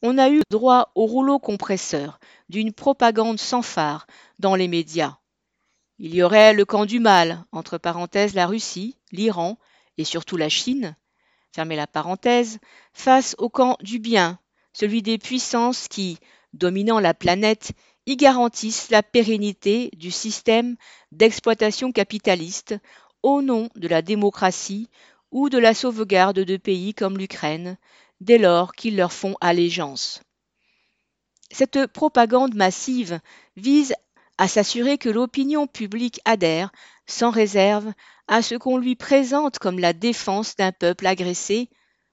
on 0.00 0.16
a 0.16 0.30
eu 0.30 0.40
droit 0.50 0.92
au 0.94 1.04
rouleau 1.04 1.38
compresseur 1.38 2.18
d'une 2.48 2.72
propagande 2.72 3.38
sans 3.38 3.60
phare 3.60 4.06
dans 4.38 4.54
les 4.54 4.66
médias. 4.66 5.18
Il 5.98 6.14
y 6.14 6.22
aurait 6.22 6.54
le 6.54 6.64
camp 6.64 6.86
du 6.86 7.00
mal, 7.00 7.44
entre 7.52 7.76
parenthèses 7.76 8.34
la 8.34 8.46
Russie, 8.46 8.96
l'Iran 9.12 9.58
et 9.98 10.04
surtout 10.04 10.38
la 10.38 10.48
Chine, 10.48 10.96
fermez 11.54 11.76
la 11.76 11.86
parenthèse, 11.86 12.58
face 12.94 13.34
au 13.36 13.50
camp 13.50 13.76
du 13.82 13.98
bien, 13.98 14.38
celui 14.72 15.02
des 15.02 15.18
puissances 15.18 15.86
qui, 15.88 16.18
dominant 16.54 16.98
la 16.98 17.12
planète, 17.12 17.72
y 18.06 18.16
garantissent 18.16 18.88
la 18.88 19.02
pérennité 19.02 19.90
du 19.96 20.10
système 20.10 20.76
d'exploitation 21.12 21.92
capitaliste 21.92 22.74
au 23.22 23.42
nom 23.42 23.68
de 23.74 23.88
la 23.88 24.00
démocratie 24.00 24.88
ou 25.30 25.48
de 25.48 25.58
la 25.58 25.74
sauvegarde 25.74 26.40
de 26.40 26.56
pays 26.56 26.94
comme 26.94 27.18
l'Ukraine, 27.18 27.76
dès 28.20 28.38
lors 28.38 28.72
qu'ils 28.72 28.96
leur 28.96 29.12
font 29.12 29.36
allégeance. 29.40 30.22
Cette 31.50 31.86
propagande 31.86 32.54
massive 32.54 33.20
vise 33.56 33.94
à 34.38 34.48
s'assurer 34.48 34.98
que 34.98 35.08
l'opinion 35.08 35.66
publique 35.66 36.20
adhère, 36.24 36.70
sans 37.06 37.30
réserve, 37.30 37.92
à 38.28 38.42
ce 38.42 38.54
qu'on 38.54 38.78
lui 38.78 38.96
présente 38.96 39.58
comme 39.58 39.78
la 39.78 39.92
défense 39.92 40.56
d'un 40.56 40.72
peuple 40.72 41.06
agressé, 41.06 41.70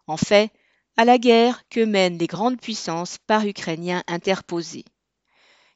en 0.07 0.17
fait, 0.17 0.51
à 0.95 1.05
la 1.05 1.17
guerre 1.17 1.63
que 1.69 1.83
mènent 1.83 2.17
les 2.17 2.27
grandes 2.27 2.61
puissances 2.61 3.17
par 3.17 3.45
Ukrainiens 3.45 4.03
interposés. 4.07 4.85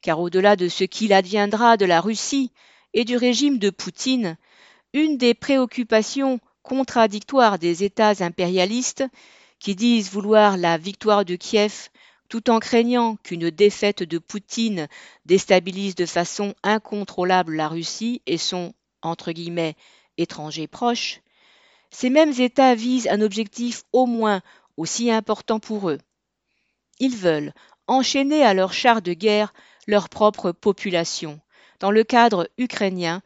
Car 0.01 0.20
au-delà 0.20 0.56
de 0.56 0.67
ce 0.67 0.84
qu'il 0.84 1.12
adviendra 1.12 1.75
de 1.75 1.86
la 1.86 2.01
Russie 2.01 2.51
et 2.94 3.03
du 3.03 3.17
régime 3.17 3.58
de 3.58 3.72
Poutine, 3.72 4.38
une 4.94 5.17
des 5.17 5.34
préoccupations 5.34 6.39
contradictoires 6.68 7.60
des 7.60 7.86
États 7.86 8.22
impérialistes, 8.24 9.06
qui 9.60 9.74
disent 9.74 10.12
vouloir 10.12 10.58
la 10.58 10.78
victoire 10.78 11.24
de 11.24 11.36
Kiev 11.36 11.88
tout 12.28 12.50
en 12.50 12.60
craignant 12.60 13.16
qu'une 13.24 13.50
défaite 13.50 14.04
de 14.04 14.18
Poutine 14.18 14.90
déstabilise 15.26 15.96
de 15.96 16.06
façon 16.06 16.54
incontrôlable 16.64 17.56
la 17.56 17.70
Russie 17.70 18.22
et 18.26 18.38
son 18.38 18.74
entre 19.02 19.32
guillemets 19.32 19.76
étrangers 20.18 20.68
proches, 20.68 21.22
ces 21.90 22.10
mêmes 22.10 22.34
États 22.38 22.76
visent 22.76 23.08
un 23.08 23.22
objectif 23.22 23.84
au 23.94 24.06
moins 24.06 24.42
aussi 24.76 25.10
important 25.10 25.62
pour 25.62 25.90
eux. 25.90 26.00
Ils 27.00 27.16
veulent 27.16 27.54
enchaîner 27.88 28.44
à 28.44 28.54
leur 28.54 28.74
char 28.74 29.02
de 29.02 29.14
guerre 29.14 29.54
leur 29.88 30.10
propre 30.10 30.52
population, 30.52 31.40
dans 31.80 31.92
le 31.92 32.04
cadre 32.04 32.50
ukrainien, 32.58 33.22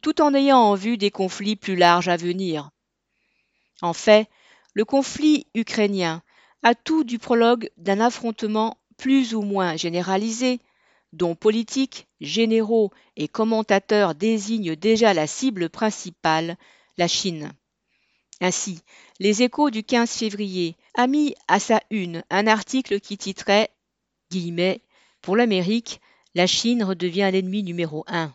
tout 0.00 0.22
en 0.22 0.32
ayant 0.32 0.60
en 0.60 0.74
vue 0.74 0.96
des 0.96 1.10
conflits 1.10 1.56
plus 1.56 1.76
larges 1.76 2.08
à 2.08 2.16
venir. 2.16 2.70
En 3.82 3.92
fait, 3.92 4.28
le 4.74 4.84
conflit 4.84 5.46
ukrainien 5.54 6.22
a 6.62 6.74
tout 6.74 7.04
du 7.04 7.18
prologue 7.18 7.70
d'un 7.76 8.00
affrontement 8.00 8.78
plus 8.96 9.34
ou 9.34 9.42
moins 9.42 9.76
généralisé, 9.76 10.60
dont 11.12 11.34
politiques, 11.34 12.08
généraux 12.20 12.90
et 13.16 13.28
commentateurs 13.28 14.14
désignent 14.14 14.76
déjà 14.76 15.14
la 15.14 15.26
cible 15.26 15.70
principale, 15.70 16.56
la 16.98 17.08
Chine. 17.08 17.52
Ainsi, 18.40 18.80
les 19.18 19.42
échos 19.42 19.70
du 19.70 19.82
15 19.82 20.10
février 20.10 20.76
a 20.94 21.06
mis 21.06 21.34
à 21.48 21.58
sa 21.58 21.80
une 21.90 22.22
un 22.30 22.46
article 22.46 23.00
qui 23.00 23.16
titrait 23.16 23.70
Pour 25.22 25.36
l'Amérique, 25.36 26.00
la 26.34 26.46
Chine 26.46 26.84
redevient 26.84 27.30
l'ennemi 27.32 27.62
numéro 27.62 28.04
un, 28.08 28.34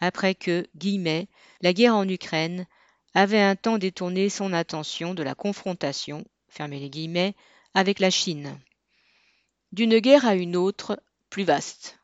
après 0.00 0.34
que, 0.34 0.66
la 1.60 1.72
guerre 1.72 1.94
en 1.94 2.08
Ukraine 2.08 2.66
avait 3.14 3.40
un 3.40 3.56
temps 3.56 3.78
détourné 3.78 4.28
son 4.28 4.52
attention 4.52 5.14
de 5.14 5.22
la 5.22 5.34
confrontation, 5.34 6.24
les 6.58 6.90
guillemets, 6.90 7.34
avec 7.74 7.98
la 7.98 8.10
Chine. 8.10 8.58
D'une 9.72 9.98
guerre 9.98 10.26
à 10.26 10.34
une 10.34 10.56
autre, 10.56 11.00
plus 11.30 11.44
vaste. 11.44 11.98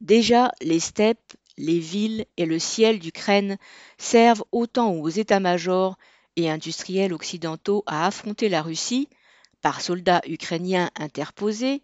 Déjà, 0.00 0.52
les 0.60 0.80
steppes, 0.80 1.34
les 1.56 1.78
villes 1.78 2.26
et 2.36 2.46
le 2.46 2.58
ciel 2.58 2.98
d'Ukraine 2.98 3.56
servent 3.98 4.44
autant 4.52 4.92
aux 4.92 5.08
états-majors 5.08 5.96
et 6.36 6.50
industriels 6.50 7.12
occidentaux 7.12 7.82
à 7.86 8.06
affronter 8.06 8.48
la 8.48 8.62
Russie, 8.62 9.08
par 9.60 9.80
soldats 9.80 10.22
ukrainiens 10.26 10.90
interposés, 10.96 11.82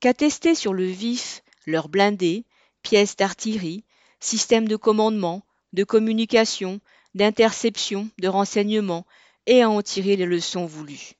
qu'à 0.00 0.14
tester 0.14 0.54
sur 0.54 0.72
le 0.72 0.84
vif 0.84 1.42
leurs 1.66 1.88
blindés, 1.88 2.44
pièces 2.82 3.16
d'artillerie, 3.16 3.84
systèmes 4.20 4.68
de 4.68 4.76
commandement, 4.76 5.42
de 5.72 5.84
communication, 5.84 6.80
d'interception, 7.14 8.10
de 8.18 8.28
renseignement, 8.28 9.06
et 9.46 9.62
à 9.62 9.70
en 9.70 9.82
tirer 9.82 10.16
les 10.16 10.26
leçons 10.26 10.66
voulues. 10.66 11.12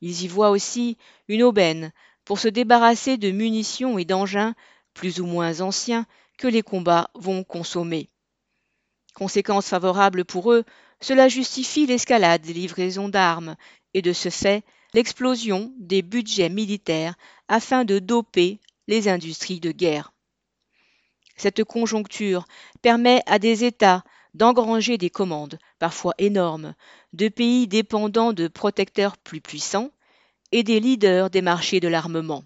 Ils 0.00 0.22
y 0.22 0.28
voient 0.28 0.50
aussi 0.50 0.96
une 1.28 1.42
aubaine 1.42 1.92
pour 2.24 2.38
se 2.38 2.48
débarrasser 2.48 3.16
de 3.18 3.30
munitions 3.30 3.98
et 3.98 4.04
d'engins 4.04 4.54
plus 4.94 5.20
ou 5.20 5.26
moins 5.26 5.60
anciens 5.60 6.06
que 6.38 6.48
les 6.48 6.62
combats 6.62 7.10
vont 7.14 7.44
consommer. 7.44 8.08
Conséquence 9.14 9.68
favorable 9.68 10.24
pour 10.24 10.52
eux, 10.52 10.64
cela 11.00 11.28
justifie 11.28 11.86
l'escalade 11.86 12.42
des 12.42 12.52
livraisons 12.52 13.08
d'armes 13.08 13.56
et 13.94 14.02
de 14.02 14.12
ce 14.12 14.28
fait 14.30 14.62
l'explosion 14.94 15.72
des 15.78 16.02
budgets 16.02 16.48
militaires 16.50 17.16
afin 17.48 17.84
de 17.84 17.98
doper 17.98 18.60
les 18.86 19.08
industries 19.08 19.60
de 19.60 19.72
guerre. 19.72 20.12
Cette 21.36 21.64
conjoncture 21.64 22.46
permet 22.82 23.22
à 23.26 23.38
des 23.38 23.64
États 23.64 24.04
d'engranger 24.36 24.98
des 24.98 25.10
commandes, 25.10 25.58
parfois 25.78 26.14
énormes, 26.18 26.74
de 27.14 27.28
pays 27.28 27.66
dépendants 27.66 28.34
de 28.34 28.48
protecteurs 28.48 29.16
plus 29.16 29.40
puissants 29.40 29.90
et 30.52 30.62
des 30.62 30.78
leaders 30.78 31.30
des 31.30 31.40
marchés 31.42 31.80
de 31.80 31.88
l'armement. 31.88 32.44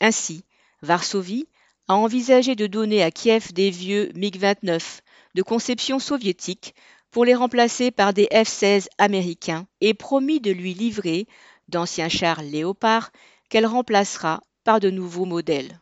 Ainsi, 0.00 0.44
Varsovie 0.82 1.48
a 1.86 1.94
envisagé 1.94 2.56
de 2.56 2.66
donner 2.66 3.02
à 3.02 3.10
Kiev 3.10 3.52
des 3.52 3.70
vieux 3.70 4.10
MiG-29 4.14 5.00
de 5.34 5.42
conception 5.42 5.98
soviétique 6.00 6.74
pour 7.12 7.24
les 7.24 7.34
remplacer 7.34 7.90
par 7.92 8.12
des 8.12 8.26
F-16 8.32 8.88
américains 8.98 9.66
et 9.80 9.94
promis 9.94 10.40
de 10.40 10.50
lui 10.50 10.74
livrer 10.74 11.26
d'anciens 11.68 12.08
chars 12.08 12.42
Léopard 12.42 13.12
qu'elle 13.48 13.66
remplacera 13.66 14.42
par 14.64 14.80
de 14.80 14.90
nouveaux 14.90 15.24
modèles. 15.26 15.80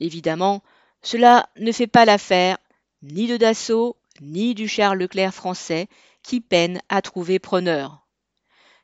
Évidemment, 0.00 0.62
cela 1.02 1.48
ne 1.58 1.72
fait 1.72 1.86
pas 1.86 2.04
l'affaire 2.04 2.56
ni 3.02 3.26
de 3.26 3.36
Dassault 3.36 3.96
ni 4.20 4.54
du 4.54 4.68
char 4.68 4.94
Leclerc 4.94 5.32
français 5.32 5.88
qui 6.22 6.40
peine 6.40 6.80
à 6.88 7.02
trouver 7.02 7.38
preneur. 7.38 8.06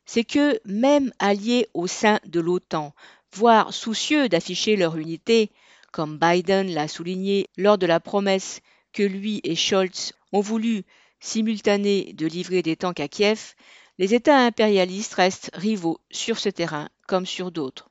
C'est 0.07 0.25
que, 0.25 0.61
même 0.65 1.13
alliés 1.19 1.69
au 1.75 1.87
sein 1.87 2.21
de 2.27 2.41
l'OTAN, 2.41 2.95
voire 3.33 3.73
soucieux 3.73 4.29
d'afficher 4.29 4.77
leur 4.77 4.97
unité, 4.97 5.51
comme 5.93 6.19
Biden 6.19 6.73
l'a 6.73 6.89
souligné 6.89 7.49
lors 7.57 7.79
de 7.79 7.87
la 7.87 8.01
promesse 8.01 8.61
que 8.93 9.03
lui 9.03 9.41
et 9.45 9.57
Scholz 9.57 10.13
ont 10.33 10.41
voulu 10.41 10.85
simultaner 11.21 12.13
de 12.13 12.27
livrer 12.27 12.63
des 12.63 12.77
tanks 12.77 13.01
à 13.01 13.09
Kiev, 13.09 13.55
les 13.99 14.15
États 14.15 14.45
impérialistes 14.45 15.15
restent 15.15 15.51
rivaux 15.55 16.01
sur 16.11 16.39
ce 16.39 16.49
terrain 16.49 16.89
comme 17.07 17.27
sur 17.27 17.51
d'autres. 17.51 17.91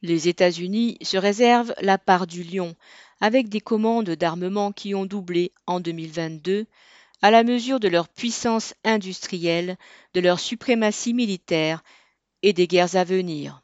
Les 0.00 0.28
États-Unis 0.28 0.98
se 1.02 1.16
réservent 1.16 1.74
la 1.80 1.98
part 1.98 2.26
du 2.26 2.42
lion, 2.42 2.74
avec 3.22 3.48
des 3.48 3.60
commandes 3.60 4.10
d'armement 4.10 4.72
qui 4.72 4.96
ont 4.96 5.06
doublé 5.06 5.52
en 5.68 5.78
2022, 5.78 6.66
à 7.22 7.30
la 7.30 7.44
mesure 7.44 7.78
de 7.78 7.86
leur 7.86 8.08
puissance 8.08 8.74
industrielle, 8.82 9.76
de 10.12 10.20
leur 10.20 10.40
suprématie 10.40 11.14
militaire 11.14 11.84
et 12.42 12.52
des 12.52 12.66
guerres 12.66 12.96
à 12.96 13.04
venir. 13.04 13.62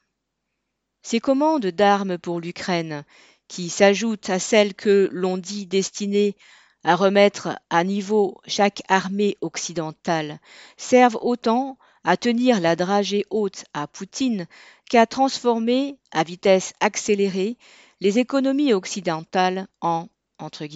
Ces 1.03 1.19
commandes 1.19 1.67
d'armes 1.67 2.19
pour 2.19 2.41
l'Ukraine, 2.41 3.05
qui 3.49 3.69
s'ajoutent 3.69 4.31
à 4.31 4.38
celles 4.38 4.75
que 4.75 5.09
l'on 5.11 5.37
dit 5.37 5.67
destinées 5.67 6.37
à 6.85 6.95
remettre 6.95 7.59
à 7.69 7.83
niveau 7.83 8.41
chaque 8.47 8.83
armée 8.87 9.37
occidentale, 9.41 10.38
servent 10.77 11.19
autant 11.21 11.79
à 12.05 12.17
tenir 12.17 12.61
la 12.61 12.77
dragée 12.77 13.25
haute 13.31 13.65
à 13.75 13.88
Poutine 13.88 14.47
qu'à 14.88 15.05
transformer, 15.07 15.97
à 16.12 16.23
vitesse 16.23 16.75
accélérée, 16.79 17.57
les 18.00 18.19
économies 18.19 18.73
occidentales 18.73 19.67
en 19.81 20.09
entre 20.38 20.67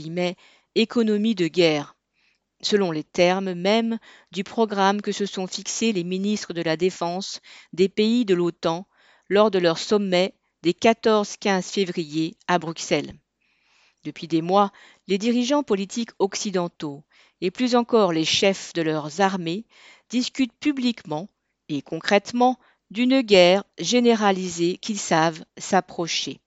économies 0.75 1.35
de 1.37 1.47
guerre. 1.47 1.95
selon 2.65 2.91
les 2.91 3.05
termes 3.05 3.55
mêmes 3.55 3.99
du 4.31 4.45
programme 4.45 5.03
que 5.03 5.13
se 5.13 5.27
sont 5.27 5.47
fixés 5.47 5.93
les 5.93 6.05
ministres 6.05 6.53
de 6.53 6.63
la 6.63 6.77
Défense 6.77 7.41
des 7.73 7.89
pays 7.89 8.25
de 8.25 8.35
l'OTAN 8.35 8.87
lors 9.29 9.51
de 9.51 9.59
leur 9.59 9.79
sommet 9.79 10.35
des 10.63 10.73
14-15 10.73 11.63
février 11.63 12.37
à 12.47 12.59
Bruxelles. 12.59 13.15
Depuis 14.05 14.29
des 14.29 14.43
mois, 14.43 14.73
les 15.09 15.19
dirigeants 15.19 15.63
politiques 15.63 16.11
occidentaux, 16.19 17.05
et 17.41 17.51
plus 17.51 17.75
encore 17.75 18.13
les 18.13 18.25
chefs 18.25 18.73
de 18.73 18.83
leurs 18.83 19.21
armées, 19.21 19.65
discutent 20.09 20.57
publiquement 20.59 21.29
et 21.69 21.83
concrètement 21.83 22.59
d'une 22.91 23.23
guerre 23.23 23.65
généralisée 23.79 24.77
qu'ils 24.77 24.99
savent 24.99 25.45
s'approcher. 25.57 26.41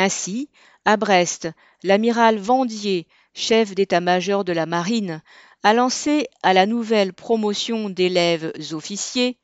Ainsi, 0.00 0.48
à 0.84 0.96
Brest, 0.96 1.48
l'amiral 1.82 2.38
Vendier, 2.38 3.08
chef 3.34 3.74
d'état-major 3.74 4.44
de 4.44 4.52
la 4.52 4.64
marine, 4.64 5.22
a 5.64 5.74
lancé 5.74 6.28
à 6.44 6.52
la 6.52 6.66
nouvelle 6.66 7.12
promotion 7.12 7.90
d'élèves 7.90 8.52
officiers 8.70 9.40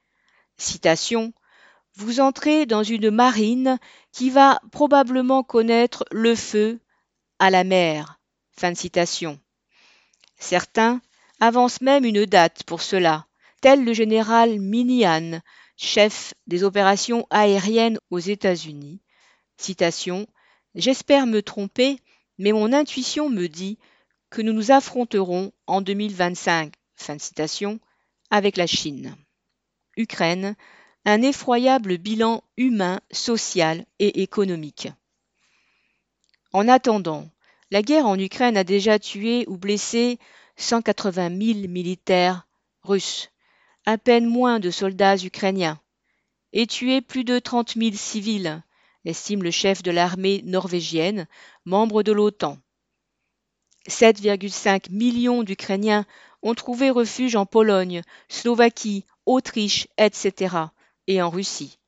Vous 1.96 2.20
entrez 2.20 2.66
dans 2.66 2.84
une 2.84 3.10
marine 3.10 3.80
qui 4.12 4.30
va 4.30 4.60
probablement 4.70 5.42
connaître 5.42 6.04
le 6.12 6.36
feu 6.36 6.78
à 7.40 7.50
la 7.50 7.64
mer. 7.64 8.20
Fin. 8.56 8.74
Certains 10.38 11.00
avancent 11.40 11.80
même 11.80 12.04
une 12.04 12.26
date 12.26 12.62
pour 12.62 12.80
cela, 12.80 13.26
tel 13.60 13.84
le 13.84 13.92
général 13.92 14.60
Minihan, 14.60 15.40
chef 15.76 16.32
des 16.46 16.62
opérations 16.62 17.26
aériennes 17.30 17.98
aux 18.10 18.20
États-Unis. 18.20 19.00
J'espère 20.74 21.26
me 21.26 21.40
tromper, 21.40 22.00
mais 22.38 22.52
mon 22.52 22.72
intuition 22.72 23.30
me 23.30 23.46
dit 23.46 23.78
que 24.30 24.42
nous 24.42 24.52
nous 24.52 24.72
affronterons 24.72 25.52
en 25.66 25.80
2025, 25.80 26.72
fin 26.96 27.16
de 27.16 27.20
citation, 27.20 27.78
avec 28.30 28.56
la 28.56 28.66
Chine. 28.66 29.14
Ukraine, 29.96 30.56
un 31.04 31.22
effroyable 31.22 31.98
bilan 31.98 32.42
humain, 32.56 33.00
social 33.12 33.86
et 34.00 34.22
économique. 34.22 34.88
En 36.52 36.66
attendant, 36.66 37.28
la 37.70 37.82
guerre 37.82 38.06
en 38.06 38.18
Ukraine 38.18 38.56
a 38.56 38.64
déjà 38.64 38.98
tué 38.98 39.44
ou 39.46 39.56
blessé 39.56 40.18
180 40.56 41.28
000 41.28 41.68
militaires 41.68 42.46
russes, 42.82 43.30
à 43.86 43.98
peine 43.98 44.26
moins 44.26 44.60
de 44.60 44.70
soldats 44.70 45.16
ukrainiens, 45.16 45.80
et 46.52 46.66
tué 46.66 47.00
plus 47.00 47.24
de 47.24 47.38
30 47.38 47.74
000 47.74 47.94
civils, 47.94 48.62
estime 49.04 49.42
le 49.42 49.50
chef 49.50 49.82
de 49.82 49.90
l'armée 49.90 50.42
norvégienne, 50.44 51.26
membre 51.64 52.02
de 52.02 52.12
l'OTAN. 52.12 52.58
7,5 53.88 54.90
millions 54.90 55.42
d'Ukrainiens 55.42 56.06
ont 56.42 56.54
trouvé 56.54 56.90
refuge 56.90 57.36
en 57.36 57.46
Pologne, 57.46 58.02
Slovaquie, 58.28 59.04
Autriche, 59.26 59.88
etc., 59.98 60.56
et 61.06 61.20
en 61.20 61.30
Russie. 61.30 61.78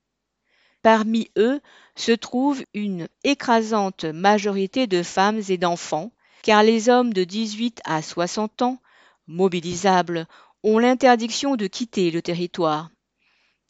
Parmi 0.83 1.31
eux 1.37 1.61
se 1.95 2.13
trouve 2.13 2.63
une 2.75 3.09
écrasante 3.25 4.05
majorité 4.05 4.87
de 4.87 5.03
femmes 5.03 5.41
et 5.49 5.57
d'enfants, 5.57 6.13
car 6.43 6.63
les 6.63 6.89
hommes 6.89 7.13
de 7.13 7.25
18 7.25 7.81
à 7.85 8.03
60 8.03 8.63
ans, 8.63 8.79
mobilisables, 9.27 10.27
ont 10.63 10.79
l'interdiction 10.79 11.57
de 11.57 11.67
quitter 11.67 12.11
le 12.11 12.23
territoire. 12.23 12.91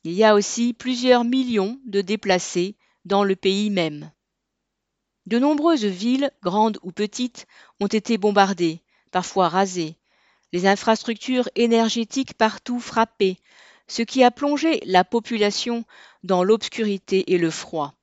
Il 0.04 0.12
y 0.12 0.24
a 0.24 0.34
aussi 0.34 0.72
plusieurs 0.72 1.24
millions 1.24 1.80
de 1.86 2.00
déplacés 2.00 2.76
dans 3.06 3.24
le 3.24 3.36
pays 3.36 3.70
même. 3.70 4.10
De 5.26 5.38
nombreuses 5.38 5.84
villes, 5.84 6.30
grandes 6.42 6.78
ou 6.82 6.92
petites, 6.92 7.46
ont 7.80 7.86
été 7.86 8.18
bombardées, 8.18 8.82
parfois 9.12 9.48
rasées, 9.48 9.96
les 10.52 10.66
infrastructures 10.66 11.48
énergétiques 11.54 12.34
partout 12.34 12.80
frappées, 12.80 13.38
ce 13.88 14.02
qui 14.02 14.22
a 14.22 14.30
plongé 14.30 14.80
la 14.84 15.04
population 15.04 15.84
dans 16.24 16.42
l'obscurité 16.42 17.32
et 17.32 17.38
le 17.38 17.50
froid. 17.50 17.94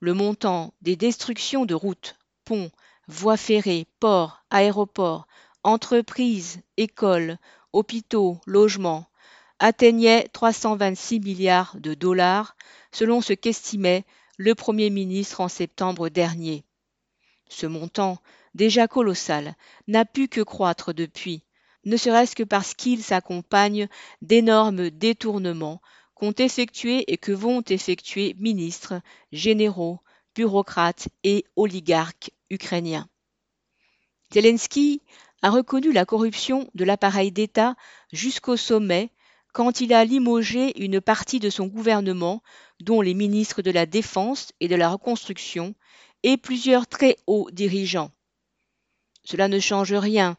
Le 0.00 0.14
montant 0.14 0.74
des 0.82 0.96
destructions 0.96 1.64
de 1.64 1.74
routes, 1.74 2.16
ponts, 2.44 2.70
voies 3.06 3.36
ferrées, 3.36 3.86
ports, 4.00 4.42
aéroports, 4.50 5.26
entreprises, 5.62 6.60
écoles, 6.76 7.38
hôpitaux, 7.72 8.40
logements 8.46 9.07
atteignait 9.58 10.28
326 10.28 11.20
milliards 11.20 11.76
de 11.78 11.94
dollars, 11.94 12.56
selon 12.92 13.20
ce 13.20 13.32
qu'estimait 13.32 14.04
le 14.36 14.54
Premier 14.54 14.90
ministre 14.90 15.40
en 15.40 15.48
septembre 15.48 16.08
dernier. 16.08 16.64
Ce 17.48 17.66
montant, 17.66 18.18
déjà 18.54 18.86
colossal, 18.86 19.54
n'a 19.88 20.04
pu 20.04 20.28
que 20.28 20.40
croître 20.40 20.94
depuis, 20.94 21.42
ne 21.84 21.96
serait-ce 21.96 22.36
que 22.36 22.42
parce 22.42 22.74
qu'il 22.74 23.02
s'accompagne 23.02 23.88
d'énormes 24.22 24.90
détournements 24.90 25.80
qu'ont 26.14 26.32
effectués 26.32 27.04
et 27.12 27.16
que 27.16 27.32
vont 27.32 27.62
effectuer 27.68 28.34
ministres, 28.38 29.00
généraux, 29.32 30.00
bureaucrates 30.34 31.08
et 31.24 31.44
oligarques 31.56 32.30
ukrainiens. 32.50 33.08
Zelensky 34.32 35.02
a 35.42 35.50
reconnu 35.50 35.92
la 35.92 36.04
corruption 36.04 36.68
de 36.74 36.84
l'appareil 36.84 37.32
d'État 37.32 37.74
jusqu'au 38.12 38.56
sommet 38.56 39.10
quand 39.52 39.80
il 39.80 39.92
a 39.92 40.04
limogé 40.04 40.80
une 40.82 41.00
partie 41.00 41.40
de 41.40 41.50
son 41.50 41.66
gouvernement, 41.66 42.42
dont 42.80 43.00
les 43.00 43.14
ministres 43.14 43.62
de 43.62 43.70
la 43.70 43.86
Défense 43.86 44.52
et 44.60 44.68
de 44.68 44.76
la 44.76 44.90
Reconstruction, 44.90 45.74
et 46.22 46.36
plusieurs 46.36 46.86
très 46.86 47.16
hauts 47.26 47.50
dirigeants. 47.50 48.10
Cela 49.24 49.48
ne 49.48 49.58
change 49.58 49.92
rien 49.92 50.36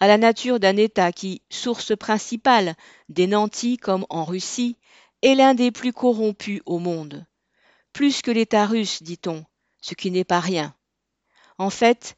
à 0.00 0.06
la 0.06 0.18
nature 0.18 0.58
d'un 0.58 0.76
État 0.76 1.12
qui, 1.12 1.42
source 1.48 1.96
principale 1.96 2.74
des 3.08 3.26
nantis 3.26 3.76
comme 3.76 4.04
en 4.10 4.24
Russie, 4.24 4.76
est 5.22 5.34
l'un 5.34 5.54
des 5.54 5.70
plus 5.70 5.92
corrompus 5.92 6.60
au 6.66 6.78
monde. 6.78 7.24
Plus 7.92 8.22
que 8.22 8.30
l'État 8.30 8.66
russe, 8.66 9.02
dit-on, 9.02 9.44
ce 9.80 9.94
qui 9.94 10.10
n'est 10.10 10.24
pas 10.24 10.40
rien. 10.40 10.74
En 11.58 11.70
fait, 11.70 12.16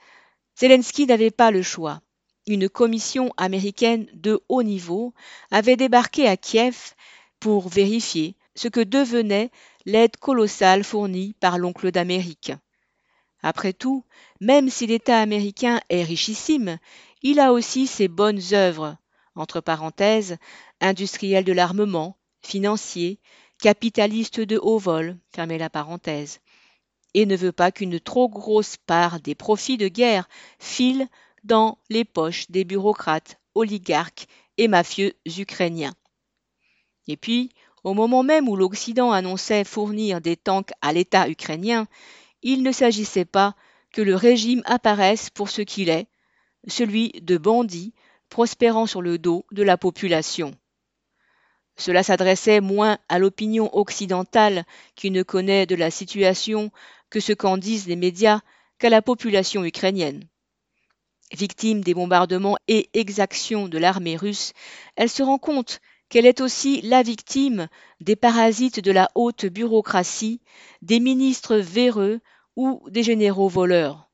Zelensky 0.59 1.07
n'avait 1.07 1.31
pas 1.31 1.51
le 1.51 1.63
choix. 1.63 2.01
Une 2.47 2.69
commission 2.69 3.33
américaine 3.39 4.07
de 4.13 4.43
haut 4.49 4.63
niveau 4.63 5.15
avait 5.51 5.77
débarqué 5.77 6.29
à 6.29 6.37
Kiev 6.37 6.95
pour 7.41 7.69
vérifier 7.69 8.37
ce 8.55 8.69
que 8.69 8.81
devenait 8.81 9.51
l'aide 9.87 10.17
colossale 10.19 10.85
fournie 10.85 11.35
par 11.41 11.59
l'oncle 11.59 11.91
d'Amérique. 11.91 12.53
Après 13.43 13.73
tout, 13.73 14.05
même 14.41 14.69
si 14.69 14.87
l'État 14.87 15.21
américain 15.21 15.81
est 15.89 16.03
richissime, 16.03 16.79
il 17.23 17.41
a 17.41 17.53
aussi 17.53 17.87
ses 17.87 18.09
bonnes 18.09 18.41
œuvres, 18.53 18.97
entre 19.35 19.61
parenthèses, 19.61 20.37
industriel 20.81 21.45
de 21.45 21.53
l'armement, 21.53 22.19
financier, 22.43 23.21
capitaliste 23.59 24.41
de 24.41 24.59
haut 24.59 24.79
vol, 24.79 25.19
fermez 25.35 25.59
la 25.59 25.71
parenthèse, 25.71 26.41
et 27.15 27.27
ne 27.27 27.37
veut 27.37 27.53
pas 27.53 27.73
qu'une 27.73 28.01
trop 28.01 28.29
grosse 28.29 28.77
part 28.77 29.21
des 29.21 29.35
profits 29.35 29.79
de 29.79 29.89
guerre 29.89 30.29
file 30.59 31.09
dans 31.45 31.79
les 31.91 32.05
poches 32.05 32.51
des 32.51 32.65
bureaucrates, 32.65 33.39
oligarques 33.55 34.27
et 34.59 34.69
mafieux 34.69 35.15
ukrainiens. 35.39 35.95
Et 37.07 37.17
puis, 37.17 37.51
au 37.85 37.93
moment 37.93 38.23
même 38.23 38.49
où 38.49 38.57
l'Occident 38.57 39.13
annonçait 39.13 39.65
fournir 39.65 40.21
des 40.21 40.37
tanks 40.37 40.73
à 40.81 40.93
l'État 40.93 41.29
ukrainien, 41.29 41.87
il 42.43 42.63
ne 42.63 42.73
s'agissait 42.73 43.27
pas 43.27 43.55
que 43.93 44.03
le 44.03 44.17
régime 44.17 44.63
apparaisse 44.65 45.31
pour 45.31 45.51
ce 45.51 45.63
qu'il 45.63 45.89
est, 45.89 46.09
celui 46.67 47.13
de 47.21 47.37
bandits 47.37 47.93
prospérant 48.31 48.87
sur 48.87 49.03
le 49.03 49.19
dos 49.19 49.45
de 49.53 49.63
la 49.63 49.77
population. 49.77 50.55
Cela 51.77 52.03
s'adressait 52.03 52.61
moins 52.61 52.99
à 53.09 53.19
l'opinion 53.19 53.77
occidentale 53.77 54.65
qui 54.95 55.11
ne 55.11 55.23
connaît 55.23 55.67
de 55.67 55.75
la 55.75 55.91
situation 55.91 56.71
que 57.11 57.21
ce 57.21 57.33
qu'en 57.33 57.57
disent 57.59 57.87
les 57.87 57.97
médias 57.97 58.41
qu'à 58.79 58.91
la 58.91 59.03
population 59.03 59.65
ukrainienne. 59.65 60.25
Victime 61.33 61.83
des 61.83 61.95
bombardements 61.95 62.57
et 62.69 62.91
exactions 62.95 63.69
de 63.69 63.79
l'armée 63.79 64.17
russe, 64.17 64.53
elle 64.97 65.09
se 65.09 65.23
rend 65.23 65.39
compte 65.39 65.81
qu'elle 66.09 66.27
est 66.27 66.41
aussi 66.41 66.81
la 66.83 67.03
victime 67.03 67.69
des 68.01 68.15
parasites 68.15 68.81
de 68.81 68.93
la 68.93 69.11
haute 69.15 69.47
bureaucratie, 69.47 70.41
des 70.83 71.01
ministres 71.01 71.57
véreux 71.57 72.21
ou 72.57 72.83
des 72.89 73.03
généraux 73.03 73.49
voleurs. 73.49 74.09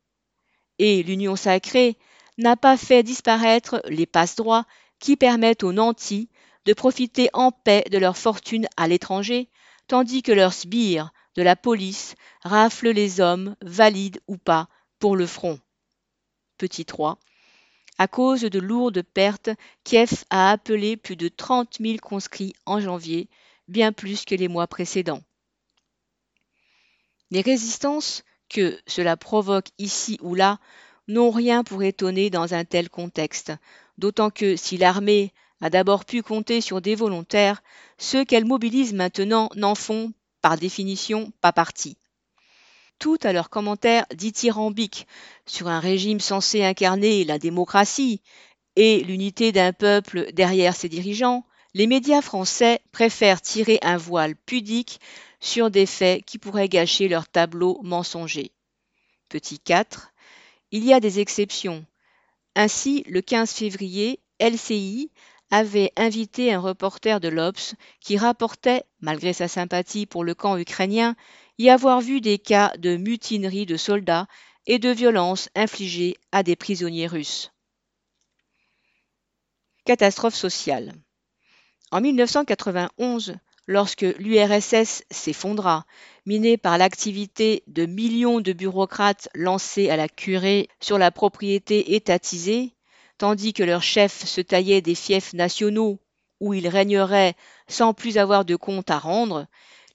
Et 0.79 1.03
l'union 1.03 1.37
sacrée 1.37 1.99
n'a 2.39 2.57
pas 2.57 2.77
fait 2.77 3.03
disparaître 3.03 3.83
les 3.89 4.07
passe-droits 4.07 4.65
qui 4.99 5.17
permettent 5.17 5.65
aux 5.65 5.73
nantis 5.73 6.31
de 6.65 6.73
profiter 6.73 7.29
en 7.33 7.53
paix 7.53 7.85
de 7.91 7.99
leur 7.99 8.17
fortune 8.17 8.67
à 8.77 8.89
l'étranger, 8.89 9.49
tandis 9.89 10.23
que 10.23 10.33
leurs 10.33 10.55
sbires 10.55 11.13
de 11.37 11.43
la 11.43 11.57
police 11.57 12.15
raflent 12.43 12.91
les 12.91 13.21
hommes, 13.21 13.57
valides 13.63 14.21
ou 14.27 14.37
pas, 14.37 14.69
pour 14.99 15.17
le 15.17 15.27
front. 15.27 15.59
Petit 16.61 16.85
3. 16.85 17.17
À 17.97 18.07
cause 18.07 18.43
de 18.43 18.59
lourdes 18.59 19.01
pertes, 19.01 19.49
Kiev 19.83 20.25
a 20.29 20.51
appelé 20.51 20.99
plus 20.99 21.17
de 21.17 21.29
30 21.29 21.79
000 21.81 21.97
conscrits 22.03 22.53
en 22.67 22.81
janvier, 22.81 23.31
bien 23.67 23.93
plus 23.93 24.27
que 24.27 24.35
les 24.35 24.47
mois 24.47 24.67
précédents. 24.67 25.23
Les 27.31 27.41
résistances 27.41 28.25
que 28.51 28.79
cela 28.87 29.17
provoque 29.17 29.69
ici 29.79 30.19
ou 30.21 30.35
là 30.35 30.59
n'ont 31.09 31.31
rien 31.31 31.65
pour 31.65 31.83
étonner 31.83 32.29
dans 32.29 32.53
un 32.53 32.67
tel 32.67 32.91
contexte, 32.91 33.55
d'autant 33.97 34.29
que 34.29 34.55
si 34.55 34.77
l'armée 34.77 35.33
a 35.63 35.71
d'abord 35.71 36.05
pu 36.05 36.23
compter 36.23 36.61
sur 36.61 36.83
des 36.83 36.95
volontaires, 36.95 37.63
ceux 37.97 38.27
qu'elle 38.27 38.45
mobilise 38.45 38.93
maintenant 38.93 39.49
n'en 39.57 39.75
font, 39.75 40.13
par 40.43 40.59
définition, 40.59 41.33
pas 41.41 41.55
partie. 41.55 41.97
Tout 43.01 43.19
à 43.23 43.33
leurs 43.33 43.49
commentaires 43.49 44.05
dithyrambiques 44.15 45.07
sur 45.47 45.69
un 45.69 45.81
régime 45.81 46.21
censé 46.21 46.63
incarner 46.63 47.25
la 47.25 47.39
démocratie 47.39 48.21
et 48.77 49.01
l'unité 49.01 49.53
d'un 49.53 49.73
peuple 49.73 50.31
derrière 50.35 50.77
ses 50.77 50.91
dirigeants, 50.91 51.47
les 51.73 51.87
médias 51.87 52.21
français 52.21 52.81
préfèrent 52.93 53.41
tirer 53.41 53.79
un 53.81 53.97
voile 53.97 54.37
pudique 54.37 55.01
sur 55.41 55.71
des 55.71 55.87
faits 55.87 56.23
qui 56.27 56.37
pourraient 56.37 56.69
gâcher 56.69 57.09
leur 57.09 57.27
tableau 57.27 57.81
mensonger. 57.83 58.53
Petit 59.31 59.59
4. 59.59 60.13
Il 60.71 60.85
y 60.85 60.93
a 60.93 61.01
des 61.01 61.21
exceptions. 61.21 61.87
Ainsi, 62.55 63.03
le 63.09 63.23
15 63.23 63.51
février, 63.51 64.21
LCI 64.41 65.11
avait 65.51 65.93
invité 65.97 66.53
un 66.53 66.61
reporter 66.61 67.21
de 67.21 67.29
l'Obs 67.29 67.75
qui 68.01 68.17
rapportait, 68.17 68.85
malgré 69.01 69.33
sa 69.33 69.49
sympathie 69.49 70.07
pour 70.07 70.25
le 70.25 70.35
camp 70.35 70.57
ukrainien, 70.57 71.17
y 71.59 71.71
avoir 71.71 72.01
vu 72.01 72.21
des 72.21 72.39
cas 72.39 72.73
de 72.79 72.97
mutinerie 72.97 73.67
de 73.67 73.77
soldats 73.77 74.27
et 74.67 74.79
de 74.79 74.91
violences 74.91 75.49
infligées 75.55 76.17
à 76.33 76.43
des 76.43 76.57
prisonniers 76.57 77.07
russes. 77.07 77.53
Catastrophe 79.85 80.35
sociale. 80.35 80.93
En 81.91 82.01
1991, 82.01 83.37
lorsque 83.67 84.03
l'URSS 84.03 85.03
s'effondra, 85.11 85.85
minée 86.27 86.57
par 86.57 86.79
l'activité 86.79 87.65
de 87.67 87.87
millions 87.87 88.41
de 88.41 88.53
bureaucrates 88.53 89.29
lancés 89.35 89.91
à 89.91 89.97
la 89.97 90.09
curée 90.09 90.69
sur 90.81 90.99
la 90.99 91.11
propriété 91.11 91.95
étatisée, 91.95 92.75
tandis 93.21 93.53
que 93.53 93.63
leurs 93.63 93.83
chefs 93.83 94.25
se 94.25 94.41
taillaient 94.41 94.81
des 94.81 94.95
fiefs 94.95 95.35
nationaux 95.35 96.01
où 96.41 96.55
ils 96.55 96.69
régneraient 96.69 97.35
sans 97.69 97.93
plus 97.93 98.17
avoir 98.17 98.47
de 98.47 98.57
compte 98.57 98.91
à 98.91 98.99
rendre, 98.99 99.47